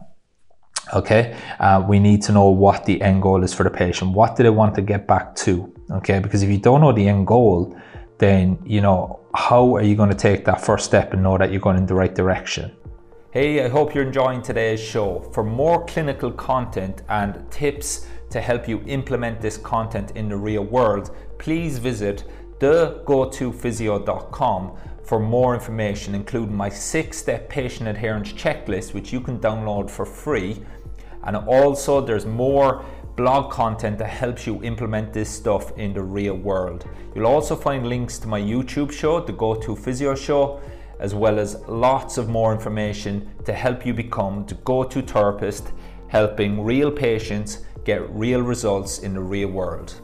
okay, 0.94 1.36
uh, 1.58 1.84
we 1.88 1.98
need 1.98 2.22
to 2.22 2.32
know 2.32 2.48
what 2.50 2.84
the 2.84 3.00
end 3.00 3.22
goal 3.22 3.42
is 3.42 3.54
for 3.54 3.64
the 3.64 3.70
patient. 3.70 4.12
What 4.12 4.36
do 4.36 4.42
they 4.42 4.50
want 4.50 4.74
to 4.74 4.82
get 4.82 5.06
back 5.06 5.34
to? 5.36 5.72
Okay, 5.90 6.18
because 6.18 6.42
if 6.42 6.50
you 6.50 6.58
don't 6.58 6.80
know 6.80 6.92
the 6.92 7.08
end 7.08 7.26
goal, 7.26 7.76
then 8.18 8.58
you 8.64 8.80
know 8.80 9.20
how 9.34 9.76
are 9.76 9.82
you 9.82 9.94
going 9.94 10.10
to 10.10 10.16
take 10.16 10.44
that 10.46 10.60
first 10.60 10.86
step 10.86 11.12
and 11.12 11.22
know 11.22 11.38
that 11.38 11.52
you're 11.52 11.60
going 11.60 11.76
in 11.76 11.86
the 11.86 11.94
right 11.94 12.14
direction. 12.14 12.72
Hey, 13.30 13.64
I 13.64 13.68
hope 13.68 13.94
you're 13.94 14.06
enjoying 14.06 14.40
today's 14.40 14.80
show. 14.80 15.20
For 15.34 15.44
more 15.44 15.84
clinical 15.84 16.32
content 16.32 17.02
and 17.08 17.44
tips 17.50 18.06
to 18.30 18.40
help 18.40 18.66
you 18.66 18.82
implement 18.86 19.42
this 19.42 19.58
content 19.58 20.12
in 20.12 20.30
the 20.30 20.36
real 20.36 20.64
world, 20.64 21.14
please 21.38 21.78
visit 21.78 22.24
thegotophysio.com 22.58 24.76
for 25.04 25.20
more 25.20 25.54
information, 25.54 26.14
including 26.14 26.56
my 26.56 26.70
six 26.70 27.18
step 27.18 27.48
patient 27.48 27.88
adherence 27.88 28.32
checklist, 28.32 28.94
which 28.94 29.12
you 29.12 29.20
can 29.20 29.38
download 29.38 29.90
for 29.90 30.06
free. 30.06 30.64
And 31.24 31.36
also, 31.36 32.00
there's 32.00 32.24
more 32.24 32.84
blog 33.16 33.50
content 33.50 33.98
that 33.98 34.08
helps 34.08 34.46
you 34.46 34.62
implement 34.62 35.12
this 35.12 35.30
stuff 35.30 35.76
in 35.78 35.94
the 35.94 36.02
real 36.02 36.34
world. 36.34 36.86
You'll 37.14 37.26
also 37.26 37.56
find 37.56 37.86
links 37.86 38.18
to 38.18 38.28
my 38.28 38.40
YouTube 38.40 38.92
show, 38.92 39.20
the 39.20 39.32
Go 39.32 39.54
To 39.54 39.74
Physio 39.74 40.14
Show, 40.14 40.60
as 41.00 41.14
well 41.14 41.38
as 41.38 41.56
lots 41.66 42.18
of 42.18 42.28
more 42.28 42.52
information 42.52 43.28
to 43.44 43.52
help 43.52 43.86
you 43.86 43.94
become 43.94 44.44
the 44.46 44.54
go 44.56 44.84
to 44.84 45.02
therapist, 45.02 45.72
helping 46.08 46.62
real 46.62 46.90
patients 46.90 47.64
get 47.84 48.08
real 48.10 48.42
results 48.42 48.98
in 48.98 49.14
the 49.14 49.20
real 49.20 49.48
world. 49.48 50.00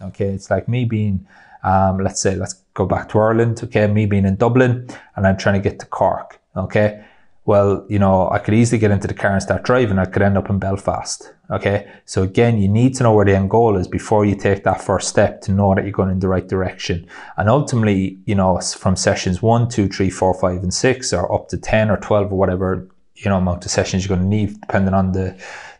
Okay, 0.00 0.28
it's 0.28 0.50
like 0.50 0.66
me 0.68 0.86
being, 0.86 1.26
um, 1.62 1.98
let's 1.98 2.22
say, 2.22 2.34
let's 2.34 2.54
go 2.72 2.86
back 2.86 3.10
to 3.10 3.18
Ireland. 3.18 3.60
Okay, 3.62 3.86
me 3.86 4.06
being 4.06 4.24
in 4.24 4.36
Dublin 4.36 4.88
and 5.16 5.26
I'm 5.26 5.36
trying 5.36 5.62
to 5.62 5.68
get 5.68 5.78
to 5.80 5.86
Cork. 5.86 6.40
Okay, 6.56 7.04
well, 7.46 7.86
you 7.88 7.98
know, 7.98 8.28
I 8.30 8.38
could 8.38 8.54
easily 8.54 8.78
get 8.78 8.90
into 8.90 9.08
the 9.08 9.14
car 9.14 9.32
and 9.32 9.42
start 9.42 9.62
driving. 9.62 9.98
I 9.98 10.04
could 10.04 10.22
end 10.22 10.36
up 10.36 10.50
in 10.50 10.58
Belfast. 10.58 11.32
Okay. 11.50 11.90
So 12.04 12.22
again, 12.22 12.58
you 12.58 12.68
need 12.68 12.94
to 12.96 13.02
know 13.02 13.14
where 13.14 13.24
the 13.24 13.34
end 13.34 13.50
goal 13.50 13.76
is 13.76 13.88
before 13.88 14.24
you 14.24 14.36
take 14.36 14.62
that 14.64 14.82
first 14.82 15.08
step 15.08 15.40
to 15.42 15.52
know 15.52 15.74
that 15.74 15.84
you're 15.84 15.92
going 15.92 16.10
in 16.10 16.20
the 16.20 16.28
right 16.28 16.46
direction. 16.46 17.06
And 17.38 17.48
ultimately, 17.48 18.18
you 18.26 18.34
know, 18.34 18.60
from 18.60 18.94
sessions 18.94 19.42
one, 19.42 19.68
two, 19.68 19.88
three, 19.88 20.10
four, 20.10 20.34
five, 20.34 20.62
and 20.62 20.72
six, 20.72 21.12
or 21.12 21.32
up 21.34 21.48
to 21.48 21.56
10 21.56 21.90
or 21.90 21.96
12 21.96 22.32
or 22.32 22.38
whatever, 22.38 22.88
you 23.16 23.30
know, 23.30 23.38
amount 23.38 23.64
of 23.64 23.70
sessions 23.70 24.04
you're 24.04 24.16
going 24.16 24.30
to 24.30 24.36
need, 24.36 24.60
depending 24.60 24.94
on 24.94 25.12
the, 25.12 25.36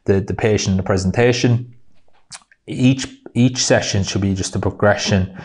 the, 0.07 0.21
the 0.21 0.35
patient 0.35 0.71
and 0.71 0.79
the 0.79 0.85
presentation. 0.85 1.75
Each, 2.67 3.07
each 3.35 3.59
session 3.59 4.02
should 4.02 4.23
be 4.23 4.35
just 4.35 4.57
a 4.57 4.59
progression 4.59 5.38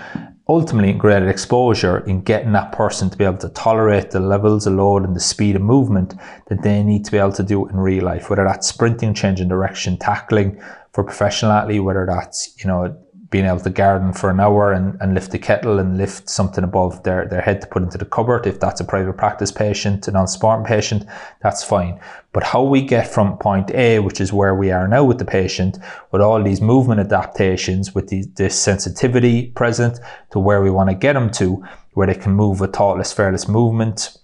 ultimately 0.48 0.94
greater 0.94 1.28
exposure 1.28 2.00
in 2.00 2.22
getting 2.22 2.52
that 2.52 2.72
person 2.72 3.10
to 3.10 3.18
be 3.18 3.24
able 3.24 3.38
to 3.38 3.50
tolerate 3.50 4.12
the 4.12 4.20
levels 4.20 4.68
of 4.68 4.74
load 4.74 5.04
and 5.04 5.16
the 5.16 5.20
speed 5.20 5.56
of 5.56 5.62
movement 5.62 6.14
that 6.48 6.62
they 6.62 6.84
need 6.84 7.04
to 7.04 7.12
be 7.12 7.18
able 7.18 7.32
to 7.32 7.44
do 7.44 7.68
in 7.68 7.76
real 7.78 8.04
life, 8.04 8.30
whether 8.30 8.44
that's 8.44 8.68
sprinting, 8.68 9.14
changing 9.14 9.48
direction, 9.48 9.98
tackling 9.98 10.62
for 10.94 11.04
professional 11.04 11.52
athlete, 11.52 11.84
whether 11.84 12.06
that's, 12.06 12.56
you 12.64 12.68
know, 12.68 12.96
being 13.36 13.48
able 13.48 13.60
to 13.60 13.70
garden 13.70 14.14
for 14.14 14.30
an 14.30 14.40
hour 14.40 14.72
and, 14.72 14.98
and 15.02 15.14
lift 15.14 15.30
the 15.30 15.38
kettle 15.38 15.78
and 15.78 15.98
lift 15.98 16.30
something 16.30 16.64
above 16.64 17.04
their, 17.04 17.28
their 17.28 17.42
head 17.42 17.60
to 17.60 17.68
put 17.68 17.84
into 17.84 17.98
the 17.98 18.06
cupboard. 18.06 18.48
If 18.48 18.62
that's 18.62 18.80
a 18.80 18.86
private 18.86 19.18
practice 19.18 19.52
patient, 19.52 20.08
a 20.08 20.12
non-sporting 20.12 20.66
patient, 20.66 21.04
that's 21.44 21.62
fine. 21.62 22.00
But 22.32 22.44
how 22.44 22.64
we 22.64 22.82
get 22.82 23.14
from 23.14 23.38
point 23.38 23.72
A, 23.72 24.00
which 24.00 24.22
is 24.22 24.32
where 24.32 24.56
we 24.56 24.72
are 24.72 24.88
now 24.88 25.04
with 25.04 25.20
the 25.20 25.26
patient, 25.26 25.78
with 26.14 26.22
all 26.22 26.42
these 26.42 26.62
movement 26.62 27.02
adaptations, 27.02 27.94
with 27.94 28.08
the, 28.08 28.24
this 28.38 28.58
sensitivity 28.58 29.48
present 29.48 30.00
to 30.32 30.40
where 30.40 30.62
we 30.62 30.72
want 30.72 30.90
to 30.90 30.96
get 30.96 31.12
them 31.12 31.30
to, 31.32 31.62
where 31.92 32.08
they 32.08 32.16
can 32.16 32.32
move 32.32 32.62
with 32.62 32.72
thoughtless, 32.72 33.12
fearless 33.12 33.50
movement, 33.50 34.18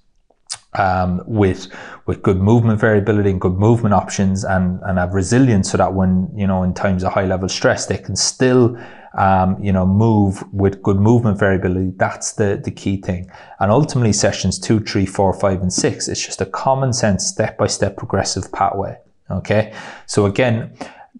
um, 0.74 1.22
with 1.26 1.68
with 2.06 2.24
good 2.24 2.38
movement 2.38 2.80
variability 2.80 3.30
and 3.30 3.42
good 3.42 3.58
movement 3.58 3.94
options 3.94 4.46
and 4.46 4.80
and 4.84 4.98
have 4.98 5.14
resilience 5.14 5.70
so 5.70 5.78
that 5.78 5.94
when 5.94 6.30
you 6.34 6.48
know 6.48 6.64
in 6.64 6.74
times 6.74 7.04
of 7.04 7.12
high 7.12 7.26
level 7.26 7.50
stress 7.50 7.88
they 7.88 7.98
can 7.98 8.16
still 8.16 8.78
um, 9.14 9.62
you 9.62 9.72
know 9.72 9.86
move 9.86 10.44
with 10.54 10.82
good 10.82 10.98
movement 10.98 11.38
variability 11.38 11.92
that's 11.98 12.34
the 12.34 12.62
the 12.64 12.72
key 12.72 12.98
thing. 12.98 13.30
And 13.60 13.72
ultimately 13.72 14.14
sessions 14.14 14.60
two 14.60 14.80
three 14.80 15.06
four 15.06 15.34
five 15.34 15.62
and 15.62 15.72
six 15.72 16.08
it's 16.08 16.26
just 16.26 16.42
a 16.42 16.46
common 16.46 16.94
sense 16.94 17.26
step 17.26 17.58
by 17.58 17.68
step 17.68 17.98
progressive 17.98 18.52
pathway 18.52 18.98
okay? 19.30 19.74
So 20.06 20.26
again 20.26 20.76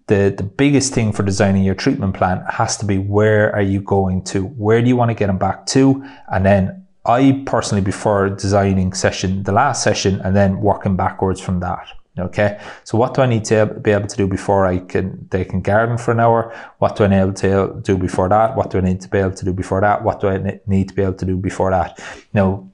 the, 0.08 0.34
the 0.36 0.42
biggest 0.42 0.92
thing 0.92 1.12
for 1.12 1.22
designing 1.22 1.64
your 1.64 1.74
treatment 1.74 2.14
plan 2.14 2.44
has 2.48 2.76
to 2.78 2.84
be 2.84 2.98
where 2.98 3.54
are 3.54 3.62
you 3.62 3.80
going 3.80 4.22
to? 4.24 4.44
Where 4.44 4.82
do 4.82 4.88
you 4.88 4.96
want 4.96 5.10
to 5.10 5.14
get 5.14 5.28
them 5.28 5.38
back 5.38 5.66
to? 5.66 6.04
And 6.30 6.44
then 6.44 6.86
I 7.04 7.42
personally 7.46 7.82
prefer 7.82 8.28
designing 8.30 8.92
session, 8.92 9.42
the 9.42 9.52
last 9.52 9.82
session, 9.82 10.20
and 10.20 10.34
then 10.36 10.60
working 10.60 10.96
backwards 10.96 11.40
from 11.40 11.60
that. 11.60 11.86
Okay, 12.18 12.60
so 12.84 12.98
what 12.98 13.14
do 13.14 13.22
I 13.22 13.26
need 13.26 13.46
to 13.46 13.64
be 13.64 13.90
able 13.90 14.06
to 14.06 14.16
do 14.16 14.26
before 14.26 14.66
I 14.66 14.80
can 14.80 15.26
they 15.30 15.46
can 15.46 15.62
garden 15.62 15.96
for 15.96 16.12
an 16.12 16.20
hour? 16.20 16.54
What 16.78 16.96
do 16.96 17.04
I 17.04 17.06
need 17.06 17.36
to 17.36 17.80
do 17.82 17.96
before 17.96 18.28
that? 18.28 18.54
What 18.54 18.70
do 18.70 18.76
I 18.76 18.82
need 18.82 19.00
to 19.00 19.08
be 19.08 19.16
able 19.16 19.32
to 19.32 19.44
do 19.46 19.52
before 19.54 19.80
that? 19.80 20.04
What 20.04 20.20
do 20.20 20.28
I 20.28 20.60
need 20.66 20.88
to 20.90 20.94
be 20.94 21.02
able 21.02 21.14
to 21.14 21.24
do 21.24 21.38
before 21.38 21.70
that? 21.70 21.98
Now, 22.34 22.68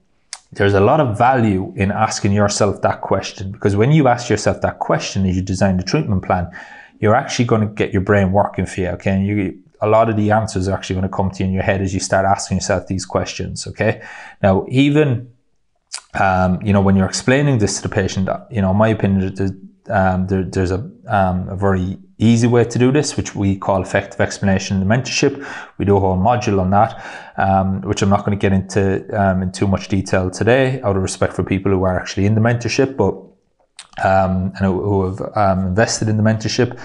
there's 0.51 0.75
a 0.75 0.81
lot 0.81 0.99
of 0.99 1.17
value 1.17 1.73
in 1.77 1.93
asking 1.93 2.33
yourself 2.33 2.83
that 2.83 3.01
question 3.03 3.53
because 3.53 3.77
when 3.77 3.93
you 3.93 4.09
ask 4.09 4.29
yourself 4.29 4.61
that 4.63 4.81
question 4.81 5.25
as 5.25 5.37
you 5.37 5.43
design 5.43 5.77
the 5.77 5.85
treatment 5.85 6.25
plan, 6.25 6.51
you're 6.99 7.15
actually 7.15 7.45
going 7.45 7.61
to 7.61 7.69
get 7.69 7.93
your 7.93 8.03
brain 8.03 8.33
working 8.33 8.67
for 8.67 8.81
you. 8.81 8.89
Okay, 8.89 9.13
and 9.13 9.25
you 9.25 9.63
a 9.81 9.87
lot 9.87 10.09
of 10.09 10.17
the 10.17 10.33
answers 10.33 10.67
are 10.67 10.75
actually 10.75 10.95
going 10.95 11.09
to 11.09 11.17
come 11.17 11.31
to 11.31 11.45
you 11.45 11.49
in 11.49 11.53
your 11.53 11.63
head 11.63 11.81
as 11.81 11.95
you 11.95 12.01
start 12.01 12.27
asking 12.27 12.57
yourself 12.57 12.89
these 12.89 13.07
questions. 13.07 13.69
Okay, 13.69 14.03
now 14.43 14.67
even 14.69 15.31
um, 16.15 16.61
you 16.63 16.73
know, 16.73 16.81
when 16.81 16.97
you're 16.97 17.07
explaining 17.07 17.59
this 17.59 17.77
to 17.77 17.83
the 17.83 17.89
patient, 17.89 18.29
you 18.51 18.63
know, 18.63 18.71
in 18.71 18.77
my 18.77 18.89
opinion, 18.89 19.35
there's, 19.35 19.53
um, 19.91 20.27
there, 20.27 20.45
there's 20.45 20.71
a, 20.71 20.91
um, 21.07 21.49
a 21.49 21.57
very 21.57 21.99
easy 22.19 22.47
way 22.47 22.65
to 22.65 22.79
do 22.79 22.91
this, 22.91 23.17
which 23.17 23.35
we 23.35 23.57
call 23.57 23.81
effective 23.81 24.21
explanation 24.21 24.81
in 24.81 24.89
the 24.89 24.95
mentorship. 24.95 25.47
We 25.79 25.85
do 25.85 25.97
a 25.97 26.01
whole 26.01 26.17
module 26.17 26.61
on 26.61 26.71
that, 26.71 27.05
um, 27.37 27.83
which 27.83 28.03
I'm 28.03 28.09
not 28.09 28.25
going 28.25 28.37
to 28.37 28.41
get 28.41 28.53
into 28.53 29.07
um, 29.19 29.43
in 29.43 29.53
too 29.53 29.67
much 29.67 29.89
detail 29.89 30.31
today, 30.31 30.81
out 30.83 30.97
of 30.97 31.03
respect 31.03 31.35
for 31.35 31.45
people 31.45 31.71
who 31.73 31.85
are 31.85 31.99
actually 31.99 32.27
in 32.27 32.35
the 32.35 32.41
mentorship, 32.41 32.97
but 32.97 33.15
um, 34.05 34.53
and 34.57 34.67
who, 34.67 35.05
have 35.05 35.67
invested 35.67 36.09
in 36.09 36.17
the 36.17 36.23
mentorship. 36.23 36.79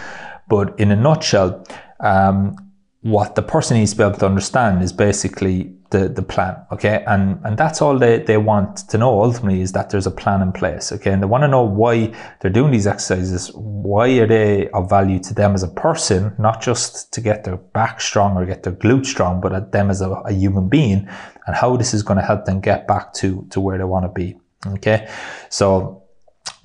But 0.48 0.80
in 0.80 0.92
a 0.92 0.96
nutshell, 0.96 1.66
um, 2.00 2.56
what 3.04 3.36
the 3.36 3.42
person 3.42 3.78
needs 3.78 3.92
to 3.92 3.98
be 3.98 4.04
able 4.04 4.18
to 4.18 4.26
understand 4.26 4.82
is 4.82 4.94
basically 4.94 5.74
the, 5.90 6.08
the 6.08 6.22
plan, 6.22 6.56
okay? 6.72 7.04
And 7.06 7.38
and 7.44 7.58
that's 7.58 7.82
all 7.82 8.00
they, 8.00 8.20
they 8.20 8.38
want 8.38 8.78
to 8.90 8.98
know 8.98 9.22
ultimately 9.22 9.60
is 9.60 9.74
that 9.74 9.90
there's 9.90 10.08
a 10.08 10.12
plan 10.12 10.42
in 10.42 10.54
place, 10.54 10.92
okay? 10.94 11.12
And 11.12 11.22
they 11.22 11.28
want 11.28 11.44
to 11.44 11.50
know 11.50 11.64
why 11.64 12.14
they're 12.40 12.50
doing 12.50 12.72
these 12.72 12.88
exercises. 12.88 13.52
Why 13.54 14.08
are 14.20 14.26
they 14.26 14.70
of 14.70 14.90
value 14.90 15.20
to 15.20 15.34
them 15.34 15.54
as 15.54 15.64
a 15.64 15.68
person, 15.68 16.34
not 16.40 16.62
just 16.62 17.12
to 17.14 17.20
get 17.20 17.44
their 17.44 17.58
back 17.58 18.00
strong 18.00 18.38
or 18.38 18.46
get 18.46 18.64
their 18.64 18.74
glute 18.74 19.06
strong, 19.06 19.42
but 19.42 19.52
at 19.52 19.74
them 19.74 19.90
as 19.90 20.02
a, 20.02 20.10
a 20.10 20.32
human 20.32 20.70
being 20.70 21.08
and 21.46 21.56
how 21.58 21.76
this 21.76 21.94
is 21.94 22.04
going 22.04 22.18
to 22.18 22.26
help 22.26 22.46
them 22.46 22.62
get 22.62 22.88
back 22.88 23.14
to, 23.16 23.46
to 23.50 23.60
where 23.60 23.78
they 23.78 23.84
want 23.84 24.06
to 24.06 24.10
be, 24.10 24.38
okay? 24.68 25.10
So 25.50 26.03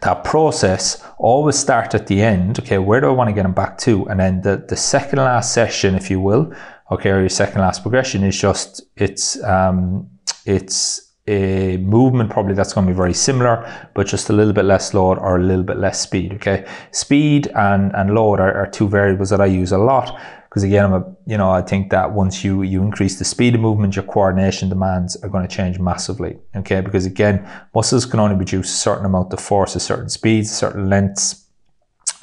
that 0.02 0.22
process 0.22 1.04
always 1.18 1.58
start 1.58 1.94
at 1.94 2.06
the 2.06 2.22
end. 2.22 2.60
Okay, 2.60 2.78
where 2.78 3.00
do 3.00 3.08
I 3.08 3.10
want 3.10 3.28
to 3.28 3.34
get 3.34 3.42
them 3.42 3.52
back 3.52 3.78
to? 3.78 4.06
And 4.08 4.20
then 4.20 4.42
the, 4.42 4.64
the 4.68 4.76
second 4.76 5.18
last 5.18 5.52
session, 5.52 5.94
if 5.94 6.10
you 6.10 6.20
will, 6.20 6.52
okay, 6.90 7.10
or 7.10 7.20
your 7.20 7.28
second 7.28 7.60
last 7.60 7.82
progression 7.82 8.22
is 8.22 8.40
just 8.40 8.82
it's 8.96 9.42
um, 9.42 10.08
it's 10.44 11.12
a 11.26 11.76
movement 11.78 12.30
probably 12.30 12.54
that's 12.54 12.72
going 12.72 12.86
to 12.86 12.92
be 12.92 12.96
very 12.96 13.12
similar, 13.12 13.90
but 13.94 14.06
just 14.06 14.30
a 14.30 14.32
little 14.32 14.52
bit 14.52 14.64
less 14.64 14.94
load 14.94 15.18
or 15.18 15.36
a 15.36 15.42
little 15.42 15.64
bit 15.64 15.78
less 15.78 16.00
speed. 16.00 16.34
Okay, 16.34 16.66
speed 16.92 17.48
and 17.56 17.94
and 17.94 18.14
load 18.14 18.38
are, 18.40 18.54
are 18.54 18.70
two 18.70 18.88
variables 18.88 19.30
that 19.30 19.40
I 19.40 19.46
use 19.46 19.72
a 19.72 19.78
lot 19.78 20.18
because 20.48 20.62
again, 20.62 20.86
I'm 20.86 20.92
a, 20.94 21.16
you 21.26 21.36
know, 21.36 21.50
I 21.50 21.62
think 21.62 21.90
that 21.90 22.12
once 22.12 22.42
you 22.42 22.62
you 22.62 22.82
increase 22.82 23.18
the 23.18 23.24
speed 23.24 23.54
of 23.54 23.60
movement, 23.60 23.96
your 23.96 24.04
coordination 24.04 24.68
demands 24.68 25.16
are 25.16 25.28
going 25.28 25.46
to 25.46 25.54
change 25.54 25.78
massively. 25.78 26.38
Okay, 26.56 26.80
because 26.80 27.06
again, 27.06 27.46
muscles 27.74 28.06
can 28.06 28.20
only 28.20 28.36
produce 28.36 28.70
a 28.72 28.76
certain 28.76 29.04
amount 29.04 29.32
of 29.32 29.40
force 29.40 29.76
at 29.76 29.82
certain 29.82 30.08
speeds, 30.08 30.50
certain 30.50 30.88
lengths, 30.88 31.44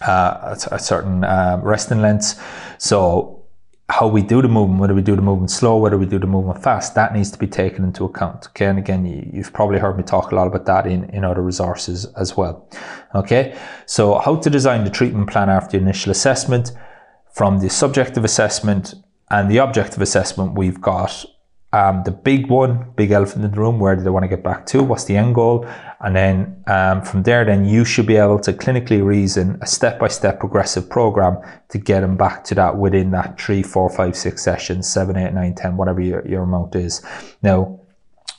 uh, 0.01 0.55
a 0.71 0.79
certain 0.79 1.23
uh, 1.23 1.59
resting 1.61 2.01
lengths. 2.01 2.39
So 2.79 3.45
how 3.87 4.07
we 4.07 4.23
do 4.23 4.41
the 4.41 4.47
movement, 4.47 4.81
whether 4.81 4.95
we 4.95 5.03
do 5.03 5.15
the 5.15 5.21
movement 5.21 5.51
slow, 5.51 5.77
whether 5.77 5.97
we 5.97 6.07
do 6.07 6.17
the 6.17 6.25
movement 6.25 6.63
fast, 6.63 6.95
that 6.95 7.13
needs 7.13 7.29
to 7.29 7.37
be 7.37 7.45
taken 7.45 7.83
into 7.83 8.03
account. 8.03 8.47
Okay, 8.47 8.65
and 8.65 8.79
again, 8.79 9.05
you, 9.05 9.43
have 9.43 9.53
probably 9.53 9.77
heard 9.77 9.95
me 9.95 10.03
talk 10.03 10.31
a 10.31 10.35
lot 10.35 10.47
about 10.47 10.65
that 10.65 10.87
in, 10.87 11.03
in 11.11 11.23
other 11.23 11.43
resources 11.43 12.05
as 12.15 12.35
well. 12.35 12.67
Okay, 13.13 13.55
so 13.85 14.17
how 14.17 14.37
to 14.37 14.49
design 14.49 14.83
the 14.83 14.89
treatment 14.89 15.29
plan 15.29 15.51
after 15.51 15.77
the 15.77 15.83
initial 15.83 16.11
assessment 16.11 16.71
from 17.35 17.59
the 17.59 17.69
subjective 17.69 18.23
assessment 18.23 18.93
and 19.29 19.51
the 19.51 19.57
objective 19.57 20.01
assessment, 20.01 20.53
we've 20.53 20.79
got 20.79 21.25
um, 21.73 22.03
the 22.05 22.11
big 22.11 22.49
one, 22.49 22.91
big 22.95 23.11
elephant 23.11 23.43
in 23.43 23.51
the 23.51 23.59
room, 23.59 23.77
where 23.77 23.97
do 23.97 24.03
they 24.03 24.09
want 24.09 24.23
to 24.23 24.29
get 24.29 24.41
back 24.41 24.65
to? 24.67 24.81
What's 24.81 25.03
the 25.03 25.17
end 25.17 25.35
goal? 25.35 25.67
And 25.99 26.15
then 26.15 26.63
um, 26.67 27.01
from 27.01 27.23
there, 27.23 27.43
then 27.43 27.65
you 27.65 27.83
should 27.83 28.05
be 28.05 28.15
able 28.15 28.39
to 28.39 28.53
clinically 28.53 29.03
reason 29.03 29.57
a 29.61 29.67
step-by-step 29.67 30.39
progressive 30.39 30.89
program 30.89 31.37
to 31.69 31.77
get 31.77 31.99
them 31.99 32.15
back 32.15 32.45
to 32.45 32.55
that 32.55 32.77
within 32.77 33.11
that 33.11 33.37
three, 33.37 33.63
four, 33.63 33.89
five, 33.89 34.15
six 34.15 34.41
sessions, 34.41 34.87
seven, 34.87 35.17
eight, 35.17 35.33
nine, 35.33 35.55
ten, 35.55 35.75
whatever 35.75 35.99
your, 35.99 36.25
your 36.25 36.43
amount 36.43 36.73
is. 36.75 37.01
Now, 37.41 37.81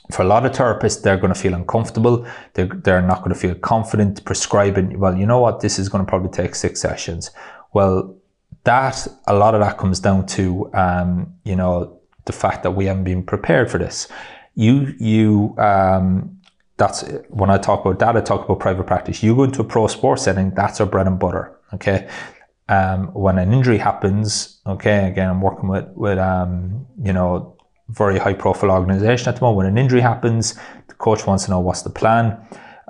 for 0.09 0.23
a 0.23 0.25
lot 0.25 0.43
of 0.43 0.53
therapists, 0.53 1.03
they're 1.03 1.17
going 1.17 1.33
to 1.33 1.39
feel 1.39 1.53
uncomfortable. 1.53 2.25
They're, 2.53 2.65
they're 2.65 3.01
not 3.03 3.19
going 3.19 3.33
to 3.33 3.39
feel 3.39 3.53
confident 3.53 4.25
prescribing, 4.25 4.97
well, 4.97 5.15
you 5.15 5.27
know 5.27 5.41
what, 5.41 5.59
this 5.59 5.77
is 5.77 5.89
going 5.89 6.03
to 6.03 6.09
probably 6.09 6.31
take 6.31 6.55
six 6.55 6.81
sessions. 6.81 7.29
Well, 7.73 8.15
that 8.63 9.07
a 9.27 9.35
lot 9.35 9.55
of 9.55 9.61
that 9.61 9.77
comes 9.77 9.99
down 9.99 10.25
to 10.27 10.69
um, 10.73 11.33
you 11.43 11.55
know 11.55 11.99
the 12.25 12.33
fact 12.33 12.63
that 12.63 12.71
we 12.71 12.85
haven't 12.85 13.03
been 13.03 13.23
prepared 13.23 13.69
for 13.71 13.77
this. 13.77 14.07
You 14.55 14.93
you 14.99 15.55
um, 15.57 16.37
that's 16.77 17.03
when 17.29 17.49
I 17.49 17.57
talk 17.57 17.85
about 17.85 17.99
that. 17.99 18.15
I 18.17 18.21
talk 18.21 18.45
about 18.45 18.59
private 18.59 18.85
practice. 18.85 19.23
You 19.23 19.35
go 19.35 19.43
into 19.43 19.61
a 19.61 19.63
pro 19.63 19.87
sports 19.87 20.23
setting. 20.23 20.51
That's 20.51 20.79
our 20.79 20.87
bread 20.87 21.07
and 21.07 21.19
butter. 21.19 21.57
Okay. 21.73 22.09
Um, 22.69 23.13
when 23.13 23.37
an 23.37 23.53
injury 23.53 23.77
happens, 23.77 24.59
okay, 24.67 25.07
again, 25.07 25.29
I'm 25.29 25.41
working 25.41 25.69
with 25.69 25.87
with 25.95 26.17
um, 26.17 26.85
you 27.01 27.13
know 27.13 27.55
very 27.89 28.19
high 28.19 28.33
profile 28.33 28.71
organization 28.71 29.29
at 29.29 29.35
the 29.35 29.41
moment. 29.41 29.57
When 29.57 29.65
an 29.67 29.77
injury 29.77 30.01
happens, 30.01 30.55
the 30.87 30.93
coach 30.95 31.25
wants 31.25 31.45
to 31.45 31.51
know 31.51 31.61
what's 31.61 31.83
the 31.83 31.89
plan 31.89 32.37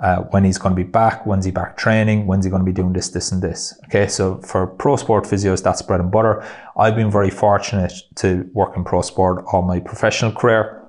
uh, 0.00 0.18
when 0.30 0.44
he's 0.44 0.58
going 0.58 0.74
to 0.74 0.76
be 0.76 0.88
back, 0.88 1.26
when's 1.26 1.44
he 1.44 1.50
back 1.50 1.76
training, 1.76 2.26
when's 2.26 2.44
he 2.44 2.50
going 2.50 2.62
to 2.62 2.66
be 2.66 2.72
doing 2.72 2.92
this, 2.92 3.08
this, 3.08 3.32
and 3.32 3.42
this. 3.42 3.78
Okay, 3.86 4.06
so 4.06 4.38
for 4.38 4.66
pro 4.66 4.96
sport 4.96 5.24
physios, 5.24 5.62
that's 5.62 5.82
bread 5.82 6.00
and 6.00 6.10
butter. 6.10 6.44
I've 6.76 6.94
been 6.94 7.10
very 7.10 7.30
fortunate 7.30 7.92
to 8.16 8.48
work 8.52 8.76
in 8.76 8.84
pro 8.84 9.02
sport 9.02 9.44
all 9.52 9.62
my 9.62 9.80
professional 9.80 10.30
career. 10.30 10.88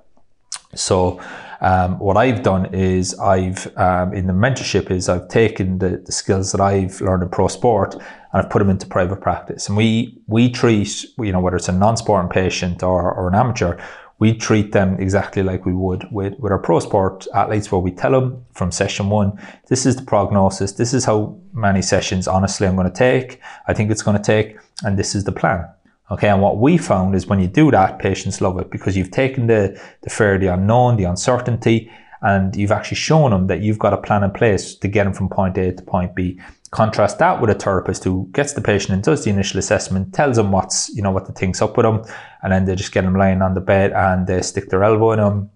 So, 0.75 1.19
um, 1.61 1.99
what 1.99 2.15
I've 2.15 2.43
done 2.43 2.73
is 2.73 3.17
I've 3.19 3.75
um, 3.77 4.13
in 4.13 4.27
the 4.27 4.33
mentorship 4.33 4.91
is 4.91 5.09
I've 5.09 5.27
taken 5.27 5.79
the, 5.79 5.97
the 6.05 6.11
skills 6.11 6.51
that 6.53 6.61
I've 6.61 7.01
learned 7.01 7.23
in 7.23 7.29
pro 7.29 7.47
sport 7.47 7.95
and 7.95 8.03
I've 8.33 8.49
put 8.49 8.59
them 8.59 8.69
into 8.69 8.85
private 8.85 9.19
practice. 9.19 9.67
And 9.67 9.75
we 9.75 10.21
we 10.27 10.49
treat 10.49 11.05
you 11.17 11.31
know 11.31 11.41
whether 11.41 11.57
it's 11.57 11.67
a 11.67 11.73
non-sporting 11.73 12.29
patient 12.29 12.83
or, 12.83 13.11
or 13.11 13.27
an 13.27 13.35
amateur, 13.35 13.77
we 14.19 14.33
treat 14.33 14.73
them 14.73 14.99
exactly 14.99 15.41
like 15.41 15.65
we 15.65 15.73
would 15.73 16.05
with, 16.11 16.37
with 16.39 16.51
our 16.51 16.59
pro 16.59 16.79
sport 16.79 17.25
athletes, 17.33 17.71
where 17.71 17.79
we 17.79 17.91
tell 17.91 18.11
them 18.11 18.45
from 18.53 18.71
session 18.71 19.09
one, 19.09 19.39
this 19.69 19.85
is 19.85 19.95
the 19.95 20.01
prognosis, 20.03 20.73
this 20.73 20.93
is 20.93 21.05
how 21.05 21.37
many 21.53 21.81
sessions, 21.81 22.27
honestly, 22.27 22.67
I'm 22.67 22.75
going 22.75 22.91
to 22.91 22.93
take, 22.95 23.39
I 23.67 23.73
think 23.73 23.89
it's 23.89 24.01
going 24.01 24.17
to 24.17 24.23
take, 24.23 24.57
and 24.83 24.99
this 24.99 25.15
is 25.15 25.23
the 25.23 25.31
plan. 25.31 25.67
Okay, 26.11 26.27
and 26.27 26.41
what 26.41 26.57
we 26.57 26.77
found 26.77 27.15
is 27.15 27.27
when 27.27 27.39
you 27.39 27.47
do 27.47 27.71
that, 27.71 27.99
patients 27.99 28.41
love 28.41 28.59
it 28.59 28.71
because 28.71 28.97
you've 28.97 29.11
taken 29.11 29.47
the, 29.47 29.79
the 30.01 30.09
fear, 30.09 30.37
the 30.37 30.47
unknown, 30.47 30.97
the 30.97 31.03
uncertainty, 31.03 31.91
and 32.21 32.55
you've 32.55 32.71
actually 32.71 32.97
shown 32.97 33.31
them 33.31 33.47
that 33.47 33.61
you've 33.61 33.79
got 33.79 33.93
a 33.93 33.97
plan 33.97 34.23
in 34.23 34.31
place 34.31 34.75
to 34.75 34.87
get 34.87 35.05
them 35.05 35.13
from 35.13 35.29
point 35.29 35.57
A 35.57 35.71
to 35.71 35.83
point 35.83 36.15
B. 36.15 36.39
Contrast 36.71 37.17
that 37.17 37.41
with 37.41 37.49
a 37.49 37.55
therapist 37.55 38.03
who 38.03 38.29
gets 38.31 38.53
the 38.53 38.61
patient 38.61 38.93
and 38.93 39.03
does 39.03 39.23
the 39.23 39.31
initial 39.31 39.57
assessment, 39.57 40.13
tells 40.13 40.35
them 40.35 40.51
what's, 40.51 40.89
you 40.95 41.01
know, 41.01 41.09
what 41.09 41.25
the 41.25 41.33
thing's 41.33 41.61
up 41.61 41.75
with 41.75 41.83
them, 41.83 42.03
and 42.43 42.53
then 42.53 42.65
they 42.65 42.75
just 42.75 42.91
get 42.91 43.03
them 43.03 43.15
lying 43.15 43.41
on 43.41 43.55
the 43.55 43.61
bed 43.61 43.91
and 43.93 44.27
they 44.27 44.41
stick 44.41 44.69
their 44.69 44.83
elbow 44.83 45.11
in 45.13 45.19
them, 45.19 45.49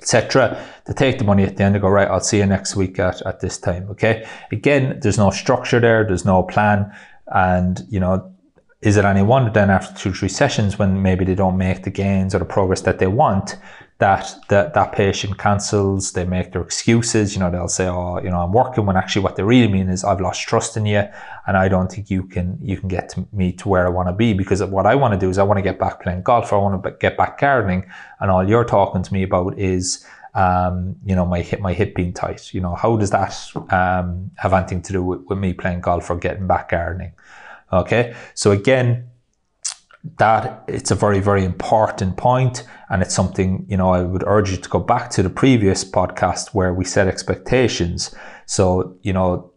etc. 0.00 0.64
They 0.84 0.92
take 0.92 1.18
the 1.18 1.24
money 1.24 1.42
at 1.42 1.56
the 1.56 1.64
end 1.64 1.74
and 1.74 1.82
go, 1.82 1.88
right, 1.88 2.06
I'll 2.06 2.20
see 2.20 2.38
you 2.38 2.46
next 2.46 2.76
week 2.76 3.00
at, 3.00 3.20
at 3.22 3.40
this 3.40 3.58
time. 3.58 3.88
Okay. 3.90 4.28
Again, 4.52 5.00
there's 5.00 5.18
no 5.18 5.30
structure 5.30 5.80
there, 5.80 6.04
there's 6.04 6.24
no 6.24 6.44
plan. 6.44 6.94
And, 7.26 7.84
you 7.90 7.98
know, 7.98 8.30
is 8.80 8.96
it 8.96 9.04
any 9.04 9.22
wonder 9.22 9.50
then 9.50 9.70
after 9.70 9.98
two, 9.98 10.12
three 10.12 10.28
sessions 10.28 10.78
when 10.78 11.02
maybe 11.02 11.24
they 11.24 11.34
don't 11.34 11.56
make 11.56 11.82
the 11.82 11.90
gains 11.90 12.34
or 12.34 12.38
the 12.38 12.44
progress 12.44 12.82
that 12.82 12.98
they 12.98 13.06
want, 13.06 13.56
that 13.98 14.34
that, 14.48 14.74
that 14.74 14.92
patient 14.92 15.38
cancels, 15.38 16.12
they 16.12 16.24
make 16.24 16.52
their 16.52 16.62
excuses, 16.62 17.34
you 17.34 17.40
know, 17.40 17.50
they'll 17.50 17.68
say, 17.68 17.86
Oh, 17.86 18.18
you 18.18 18.28
know, 18.28 18.40
I'm 18.40 18.52
working 18.52 18.86
when 18.86 18.96
actually 18.96 19.22
what 19.22 19.36
they 19.36 19.42
really 19.42 19.72
mean 19.72 19.88
is 19.88 20.04
I've 20.04 20.20
lost 20.20 20.42
trust 20.48 20.76
in 20.76 20.84
you 20.84 21.04
and 21.46 21.56
I 21.56 21.68
don't 21.68 21.90
think 21.90 22.10
you 22.10 22.24
can 22.24 22.58
you 22.60 22.76
can 22.76 22.88
get 22.88 23.08
to 23.10 23.26
me 23.32 23.52
to 23.52 23.68
where 23.68 23.86
I 23.86 23.90
want 23.90 24.08
to 24.08 24.12
be 24.12 24.32
because 24.32 24.62
what 24.64 24.86
I 24.86 24.94
want 24.96 25.14
to 25.14 25.20
do 25.20 25.30
is 25.30 25.38
I 25.38 25.44
want 25.44 25.58
to 25.58 25.62
get 25.62 25.78
back 25.78 26.02
playing 26.02 26.22
golf, 26.22 26.52
I 26.52 26.56
want 26.56 26.82
to 26.82 26.90
get 26.98 27.16
back 27.16 27.38
gardening, 27.38 27.86
and 28.20 28.30
all 28.30 28.46
you're 28.46 28.64
talking 28.64 29.02
to 29.02 29.12
me 29.12 29.22
about 29.22 29.58
is 29.58 30.04
um, 30.34 30.96
you 31.04 31.14
know, 31.14 31.24
my 31.24 31.40
hip, 31.40 31.60
my 31.60 31.72
hip 31.72 31.94
being 31.94 32.12
tight. 32.12 32.52
You 32.52 32.60
know, 32.60 32.74
how 32.74 32.96
does 32.96 33.10
that 33.10 33.36
um, 33.70 34.32
have 34.36 34.52
anything 34.52 34.82
to 34.82 34.92
do 34.92 35.04
with, 35.04 35.20
with 35.28 35.38
me 35.38 35.52
playing 35.52 35.80
golf 35.80 36.10
or 36.10 36.16
getting 36.16 36.46
back 36.46 36.70
gardening? 36.70 37.12
Okay, 37.72 38.14
so 38.34 38.50
again, 38.50 39.08
that 40.18 40.62
it's 40.68 40.90
a 40.90 40.94
very 40.94 41.20
very 41.20 41.44
important 41.44 42.16
point 42.16 42.64
and 42.90 43.00
it's 43.00 43.14
something 43.14 43.64
you 43.68 43.76
know 43.76 43.90
i 43.90 44.02
would 44.02 44.22
urge 44.26 44.50
you 44.50 44.56
to 44.56 44.68
go 44.68 44.78
back 44.78 45.08
to 45.10 45.22
the 45.22 45.30
previous 45.30 45.82
podcast 45.82 46.48
where 46.48 46.74
we 46.74 46.84
set 46.84 47.08
expectations. 47.08 48.14
So 48.46 48.96
you 49.02 49.12
know 49.12 49.50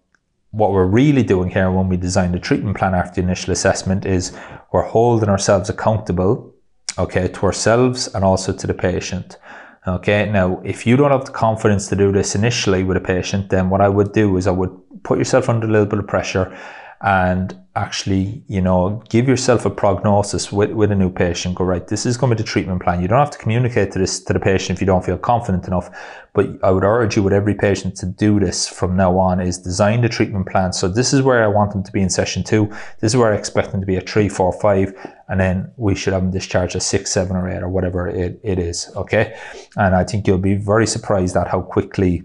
what 0.51 0.71
we're 0.71 0.87
really 0.87 1.23
doing 1.23 1.49
here 1.49 1.69
when 1.69 1.89
we 1.89 1.97
design 1.97 2.31
the 2.31 2.39
treatment 2.39 2.77
plan 2.77 2.95
after 2.95 3.21
the 3.21 3.27
initial 3.27 3.51
assessment 3.51 4.05
is 4.05 4.35
we're 4.71 4.83
holding 4.83 5.29
ourselves 5.29 5.69
accountable 5.69 6.53
okay 6.97 7.27
to 7.27 7.45
ourselves 7.45 8.07
and 8.15 8.23
also 8.23 8.53
to 8.53 8.65
the 8.67 8.73
patient. 8.73 9.37
Okay, 9.85 10.29
now 10.29 10.61
if 10.65 10.87
you 10.87 10.97
don't 10.97 11.11
have 11.11 11.25
the 11.25 11.31
confidence 11.31 11.87
to 11.89 11.95
do 11.95 12.11
this 12.11 12.35
initially 12.35 12.83
with 12.83 12.97
a 12.97 13.01
patient, 13.01 13.49
then 13.49 13.69
what 13.69 13.81
I 13.81 13.89
would 13.89 14.11
do 14.13 14.35
is 14.37 14.47
I 14.47 14.51
would 14.51 14.71
put 15.03 15.17
yourself 15.17 15.47
under 15.49 15.67
a 15.67 15.69
little 15.69 15.85
bit 15.85 15.99
of 15.99 16.07
pressure 16.07 16.57
and 17.01 17.55
actually, 17.75 18.43
you 18.47 18.59
know, 18.59 19.03
give 19.09 19.27
yourself 19.27 19.65
a 19.65 19.69
prognosis 19.69 20.51
with, 20.51 20.71
with 20.71 20.91
a 20.91 20.95
new 20.95 21.11
patient. 21.11 21.53
Go, 21.53 21.63
right, 21.63 21.87
this 21.87 22.07
is 22.07 22.17
going 22.17 22.31
to 22.31 22.35
be 22.35 22.41
the 22.41 22.47
treatment 22.47 22.81
plan. 22.81 23.01
You 23.01 23.07
don't 23.07 23.19
have 23.19 23.29
to 23.31 23.37
communicate 23.37 23.91
to 23.91 23.99
this 23.99 24.23
to 24.23 24.33
the 24.33 24.39
patient 24.39 24.77
if 24.77 24.81
you 24.81 24.87
don't 24.87 25.05
feel 25.05 25.17
confident 25.17 25.67
enough. 25.67 25.89
But 26.33 26.57
I 26.63 26.71
would 26.71 26.83
urge 26.83 27.15
you 27.15 27.21
with 27.21 27.33
every 27.33 27.53
patient 27.53 27.95
to 27.97 28.07
do 28.07 28.39
this 28.39 28.67
from 28.67 28.95
now 28.95 29.17
on 29.19 29.39
is 29.39 29.59
design 29.59 30.01
the 30.01 30.09
treatment 30.09 30.47
plan. 30.47 30.73
So 30.73 30.87
this 30.87 31.13
is 31.13 31.21
where 31.21 31.43
I 31.43 31.47
want 31.47 31.71
them 31.71 31.83
to 31.83 31.91
be 31.91 32.01
in 32.01 32.09
session 32.09 32.43
two. 32.43 32.67
This 32.99 33.13
is 33.13 33.17
where 33.17 33.31
I 33.31 33.37
expect 33.37 33.71
them 33.71 33.79
to 33.79 33.87
be 33.87 33.97
at 33.97 34.09
three, 34.09 34.27
four, 34.27 34.51
five, 34.53 34.93
and 35.29 35.39
then 35.39 35.71
we 35.77 35.93
should 35.93 36.13
have 36.13 36.23
them 36.23 36.31
discharged 36.31 36.75
at 36.75 36.81
six, 36.81 37.11
seven, 37.11 37.35
or 37.35 37.47
eight, 37.47 37.61
or 37.61 37.69
whatever 37.69 38.07
it, 38.07 38.39
it 38.43 38.57
is. 38.57 38.91
Okay. 38.95 39.37
And 39.75 39.95
I 39.95 40.03
think 40.03 40.25
you'll 40.25 40.39
be 40.39 40.55
very 40.55 40.87
surprised 40.87 41.37
at 41.37 41.47
how 41.47 41.61
quickly 41.61 42.23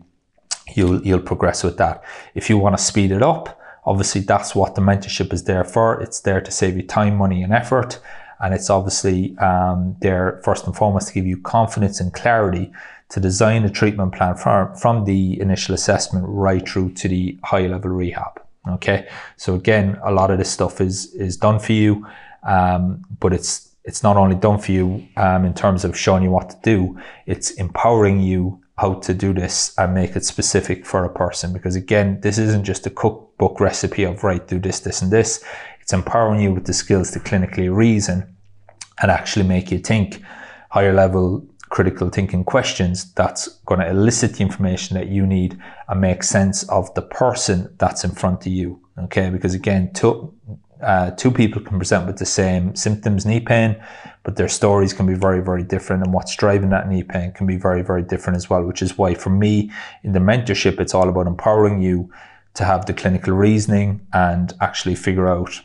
you'll 0.75 1.03
you'll 1.03 1.21
progress 1.21 1.63
with 1.63 1.77
that. 1.77 2.03
If 2.35 2.49
you 2.49 2.57
want 2.57 2.77
to 2.79 2.83
speed 2.83 3.13
it 3.13 3.23
up, 3.23 3.59
Obviously, 3.85 4.21
that's 4.21 4.55
what 4.55 4.75
the 4.75 4.81
mentorship 4.81 5.33
is 5.33 5.45
there 5.45 5.65
for. 5.65 6.01
It's 6.01 6.21
there 6.21 6.41
to 6.41 6.51
save 6.51 6.77
you 6.77 6.83
time, 6.83 7.17
money, 7.17 7.43
and 7.43 7.53
effort. 7.53 7.99
And 8.41 8.55
it's 8.55 8.71
obviously 8.71 9.37
um, 9.39 9.97
there 10.01 10.41
first 10.45 10.67
and 10.67 10.77
foremost 10.77 11.09
to 11.09 11.15
give 11.15 11.27
you 11.27 11.37
confidence 11.37 12.01
and 12.01 12.13
clarity 12.13 12.73
to 13.11 13.21
design 13.21 13.65
a 13.65 13.71
treatment 13.71 14.15
plan 14.15 14.37
from, 14.37 14.75
from 14.75 15.05
the 15.05 15.41
initial 15.41 15.75
assessment 15.75 16.25
right 16.29 16.67
through 16.67 16.93
to 16.95 17.09
the 17.09 17.39
high 17.45 17.67
level 17.67 17.91
rehab. 17.91 18.41
Okay. 18.69 19.09
So 19.37 19.55
again, 19.55 19.99
a 20.05 20.13
lot 20.13 20.31
of 20.31 20.39
this 20.39 20.51
stuff 20.51 20.81
is, 20.81 21.13
is 21.15 21.37
done 21.37 21.59
for 21.59 21.73
you. 21.73 22.07
Um, 22.45 23.05
but 23.21 23.33
it's, 23.33 23.69
it's 23.85 24.03
not 24.03 24.17
only 24.17 24.37
done 24.37 24.59
for 24.59 24.73
you 24.73 25.07
um, 25.17 25.45
in 25.45 25.55
terms 25.55 25.85
of 25.85 25.99
showing 25.99 26.23
you 26.23 26.31
what 26.31 26.51
to 26.51 26.57
do, 26.63 26.99
it's 27.27 27.51
empowering 27.53 28.21
you 28.21 28.62
how 28.79 28.95
to 28.95 29.15
do 29.15 29.33
this 29.33 29.75
and 29.79 29.95
make 29.95 30.17
it 30.17 30.25
specific 30.25 30.87
for 30.87 31.05
a 31.05 31.13
person. 31.13 31.53
Because 31.53 31.77
again, 31.77 32.21
this 32.21 32.39
isn't 32.39 32.65
just 32.65 32.87
a 32.87 32.91
cookbook 32.91 33.61
recipe 33.61 34.05
of 34.05 34.25
right, 34.25 34.47
do 34.47 34.59
this, 34.59 34.81
this, 34.81 35.03
and 35.03 35.13
this. 35.13 35.45
It's 35.81 35.93
empowering 35.93 36.41
you 36.41 36.53
with 36.53 36.65
the 36.65 36.73
skills 36.73 37.11
to 37.13 37.21
clinically 37.21 37.75
reason 37.75 38.35
and 39.01 39.11
actually 39.11 39.47
make 39.47 39.71
you 39.71 39.79
think 39.79 40.23
higher 40.71 40.93
level 40.93 41.47
critical 41.73 42.11
thinking 42.11 42.45
questions 42.45 43.13
that's 43.15 43.49
going 43.65 43.81
to 43.81 43.89
elicit 43.89 44.35
the 44.35 44.43
information 44.43 44.95
that 44.95 45.09
you 45.09 45.27
need 45.27 45.59
and 45.89 46.01
make 46.01 46.23
sense 46.23 46.65
of 46.65 46.93
the 46.95 47.01
person 47.01 47.75
that's 47.79 48.05
in 48.05 48.11
front 48.11 48.47
of 48.47 48.53
you. 48.53 48.79
Okay, 49.05 49.31
because 49.31 49.55
again, 49.55 49.91
two, 49.95 50.35
uh, 50.83 51.11
two 51.13 51.31
people 51.31 51.63
can 51.63 51.79
present 51.79 52.07
with 52.07 52.19
the 52.19 52.27
same 52.27 52.75
symptoms, 52.75 53.25
knee 53.25 53.41
pain, 53.41 53.83
but 54.25 54.37
their 54.37 54.49
stories 54.49 54.93
can 54.93 55.07
be 55.07 55.15
very, 55.15 55.43
very 55.43 55.63
different. 55.63 56.03
And 56.03 56.13
what's 56.13 56.37
driving 56.37 56.71
that 56.71 56.89
knee 56.89 57.03
pain 57.03 57.33
can 57.33 57.47
be 57.47 57.57
very, 57.57 57.83
very 57.83 58.03
different 58.03 58.37
as 58.37 58.51
well, 58.51 58.63
which 58.65 58.83
is 58.83 58.99
why 58.99 59.15
for 59.15 59.31
me 59.31 59.71
in 60.03 60.13
the 60.13 60.21
mentorship, 60.21 60.81
it's 60.81 60.95
all 60.95 61.09
about 61.09 61.27
empowering 61.27 61.81
you 61.81 62.11
to 62.55 62.65
have 62.65 62.87
the 62.87 62.93
clinical 62.93 63.33
reasoning 63.33 64.07
and 64.13 64.53
actually 64.61 64.95
figure 64.95 65.29
out, 65.29 65.61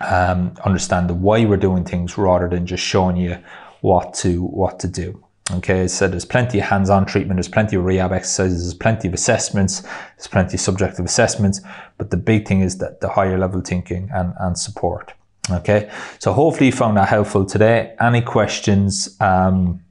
um, 0.00 0.54
understand 0.64 1.08
the 1.08 1.14
why 1.14 1.44
we're 1.44 1.56
doing 1.56 1.84
things 1.84 2.18
rather 2.18 2.48
than 2.48 2.66
just 2.66 2.82
showing 2.82 3.16
you 3.16 3.38
what 3.80 4.14
to, 4.14 4.42
what 4.42 4.78
to 4.80 4.88
do. 4.88 5.24
Okay, 5.50 5.88
so 5.88 6.06
there's 6.06 6.24
plenty 6.24 6.60
of 6.60 6.66
hands-on 6.66 7.04
treatment, 7.04 7.36
there's 7.36 7.48
plenty 7.48 7.74
of 7.76 7.84
rehab 7.84 8.12
exercises, 8.12 8.62
there's 8.62 8.74
plenty 8.74 9.08
of 9.08 9.14
assessments, 9.14 9.80
there's 9.80 10.28
plenty 10.28 10.54
of 10.54 10.60
subjective 10.60 11.04
assessments, 11.04 11.60
but 11.98 12.10
the 12.10 12.16
big 12.16 12.46
thing 12.46 12.60
is 12.60 12.78
that 12.78 13.00
the 13.00 13.08
higher 13.08 13.36
level 13.36 13.60
thinking 13.60 14.08
and, 14.14 14.34
and 14.38 14.56
support. 14.56 15.12
Okay, 15.50 15.90
so 16.20 16.32
hopefully 16.32 16.66
you 16.66 16.72
found 16.72 16.96
that 16.96 17.08
helpful 17.08 17.44
today. 17.44 17.96
Any 18.00 18.22
questions, 18.22 19.16
um, 19.20 19.82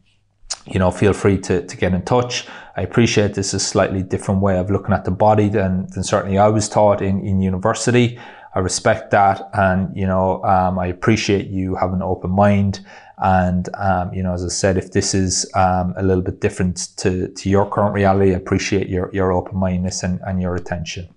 you 0.65 0.79
know, 0.79 0.89
feel 0.89 1.11
free 1.11 1.37
to, 1.39 1.67
to 1.67 1.77
get 1.77 1.93
in 1.93 2.03
touch. 2.03 2.47
I 2.77 2.83
appreciate 2.83 3.33
this 3.33 3.47
is 3.47 3.55
a 3.55 3.59
slightly 3.59 4.01
different 4.01 4.41
way 4.41 4.57
of 4.57 4.71
looking 4.71 4.93
at 4.93 5.03
the 5.03 5.11
body 5.11 5.49
than, 5.49 5.87
than 5.87 6.03
certainly 6.03 6.37
I 6.37 6.47
was 6.47 6.69
taught 6.69 7.01
in, 7.01 7.25
in 7.27 7.41
university. 7.41 8.17
I 8.55 8.59
respect 8.59 9.11
that, 9.11 9.49
and 9.53 9.95
you 9.95 10.05
know, 10.07 10.43
um, 10.43 10.79
I 10.79 10.87
appreciate 10.87 11.47
you 11.47 11.75
having 11.75 11.95
an 11.95 12.01
open 12.01 12.31
mind. 12.31 12.85
And 13.21 13.69
um, 13.75 14.13
you 14.13 14.23
know, 14.23 14.33
as 14.33 14.43
I 14.43 14.49
said, 14.49 14.77
if 14.77 14.91
this 14.91 15.13
is 15.13 15.49
um, 15.55 15.93
a 15.95 16.03
little 16.03 16.23
bit 16.23 16.41
different 16.41 16.89
to, 16.97 17.27
to 17.27 17.49
your 17.49 17.69
current 17.69 17.93
reality, 17.93 18.31
I 18.31 18.37
appreciate 18.37 18.89
your 18.89 19.09
your 19.13 19.31
open 19.31 19.57
mindedness 19.57 20.03
and, 20.03 20.19
and 20.25 20.41
your 20.41 20.55
attention. 20.55 21.07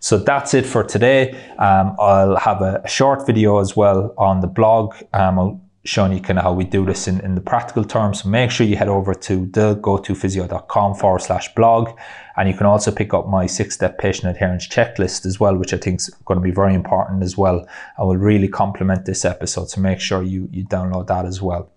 So 0.00 0.18
that's 0.18 0.54
it 0.54 0.66
for 0.66 0.84
today. 0.84 1.32
Um, 1.58 1.96
I'll 1.98 2.36
have 2.36 2.60
a, 2.62 2.82
a, 2.84 2.88
short 2.88 3.26
video 3.26 3.58
as 3.58 3.74
well 3.74 4.14
on 4.18 4.40
the 4.40 4.46
blog. 4.46 4.94
Um, 5.14 5.60
showing 5.86 6.12
you 6.12 6.20
kind 6.20 6.38
of 6.38 6.44
how 6.44 6.52
we 6.52 6.64
do 6.64 6.84
this 6.84 7.08
in, 7.08 7.20
in 7.20 7.34
the 7.34 7.40
practical 7.40 7.84
terms. 7.84 8.24
Make 8.24 8.50
sure 8.50 8.66
you 8.66 8.76
head 8.76 8.88
over 8.88 9.14
to 9.14 9.46
the 9.46 9.76
thegotophysio.com 9.76 10.94
forward 10.94 11.22
slash 11.22 11.54
blog. 11.54 11.96
And 12.36 12.48
you 12.48 12.54
can 12.54 12.66
also 12.66 12.90
pick 12.90 13.14
up 13.14 13.28
my 13.28 13.46
six 13.46 13.74
step 13.74 13.98
patient 13.98 14.30
adherence 14.30 14.66
checklist 14.66 15.24
as 15.24 15.40
well, 15.40 15.56
which 15.56 15.72
I 15.72 15.78
think 15.78 16.00
is 16.00 16.08
going 16.24 16.38
to 16.38 16.44
be 16.44 16.50
very 16.50 16.74
important 16.74 17.22
as 17.22 17.36
well. 17.36 17.66
I 17.98 18.02
will 18.02 18.16
really 18.16 18.48
complement 18.48 19.04
this 19.04 19.24
episode. 19.24 19.70
So 19.70 19.80
make 19.80 20.00
sure 20.00 20.22
you, 20.22 20.48
you 20.52 20.64
download 20.66 21.06
that 21.06 21.24
as 21.24 21.40
well. 21.40 21.70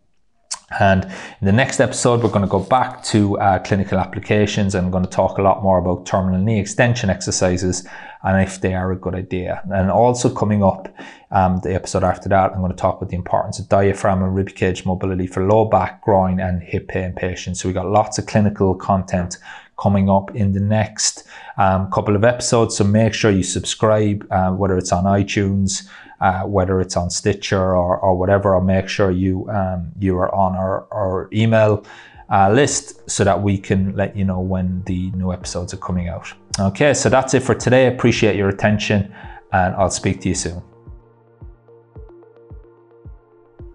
And 0.79 1.05
in 1.05 1.45
the 1.45 1.51
next 1.51 1.79
episode, 1.79 2.21
we're 2.21 2.29
going 2.29 2.43
to 2.43 2.47
go 2.47 2.59
back 2.59 3.03
to 3.05 3.39
uh, 3.39 3.59
clinical 3.59 3.97
applications 3.97 4.75
and 4.75 4.85
I'm 4.85 4.91
going 4.91 5.03
to 5.03 5.09
talk 5.09 5.37
a 5.37 5.41
lot 5.41 5.63
more 5.63 5.79
about 5.79 6.05
terminal 6.05 6.39
knee 6.39 6.59
extension 6.59 7.09
exercises 7.09 7.87
and 8.23 8.41
if 8.41 8.61
they 8.61 8.73
are 8.75 8.91
a 8.91 8.95
good 8.95 9.15
idea. 9.15 9.63
And 9.71 9.89
also 9.89 10.29
coming 10.33 10.63
up, 10.63 10.93
um, 11.31 11.59
the 11.63 11.73
episode 11.73 12.03
after 12.03 12.29
that, 12.29 12.51
I'm 12.51 12.59
going 12.59 12.71
to 12.71 12.77
talk 12.77 12.97
about 12.97 13.09
the 13.09 13.15
importance 13.15 13.59
of 13.59 13.69
diaphragm 13.69 14.21
and 14.23 14.35
rib 14.35 14.53
cage 14.55 14.85
mobility 14.85 15.25
for 15.25 15.45
low 15.45 15.65
back, 15.65 16.03
groin, 16.03 16.39
and 16.39 16.61
hip 16.61 16.87
pain 16.87 17.13
patients. 17.13 17.61
So 17.61 17.69
we 17.69 17.73
got 17.73 17.87
lots 17.87 18.17
of 18.17 18.25
clinical 18.25 18.75
content 18.75 19.37
coming 19.79 20.09
up 20.09 20.35
in 20.35 20.51
the 20.53 20.59
next 20.59 21.23
um, 21.57 21.89
couple 21.91 22.15
of 22.15 22.23
episodes. 22.23 22.75
So 22.75 22.83
make 22.83 23.13
sure 23.13 23.31
you 23.31 23.43
subscribe, 23.43 24.27
uh, 24.31 24.51
whether 24.51 24.77
it's 24.77 24.91
on 24.91 25.05
iTunes 25.05 25.87
uh, 26.21 26.43
whether 26.43 26.79
it's 26.81 26.97
on 26.97 27.09
Stitcher 27.09 27.75
or, 27.75 27.97
or 27.97 28.17
whatever, 28.17 28.55
or 28.55 28.61
make 28.61 28.87
sure 28.87 29.11
you 29.11 29.49
um, 29.49 29.91
you 29.99 30.17
are 30.17 30.33
on 30.33 30.55
our, 30.55 30.87
our 30.91 31.29
email 31.33 31.83
uh, 32.31 32.51
list 32.51 33.09
so 33.09 33.23
that 33.23 33.41
we 33.41 33.57
can 33.57 33.95
let 33.95 34.15
you 34.15 34.23
know 34.25 34.39
when 34.39 34.83
the 34.85 35.09
new 35.11 35.33
episodes 35.33 35.73
are 35.73 35.77
coming 35.77 36.09
out. 36.09 36.31
Okay, 36.59 36.93
so 36.93 37.09
that's 37.09 37.33
it 37.33 37.41
for 37.41 37.55
today. 37.55 37.87
Appreciate 37.87 38.35
your 38.35 38.49
attention, 38.49 39.11
and 39.51 39.73
I'll 39.75 39.89
speak 39.89 40.21
to 40.21 40.29
you 40.29 40.35
soon. 40.35 40.61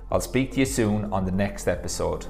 I'll 0.09 0.21
speak 0.21 0.53
to 0.53 0.59
you 0.59 0.65
soon 0.65 1.11
on 1.11 1.25
the 1.25 1.31
next 1.31 1.67
episode. 1.67 2.27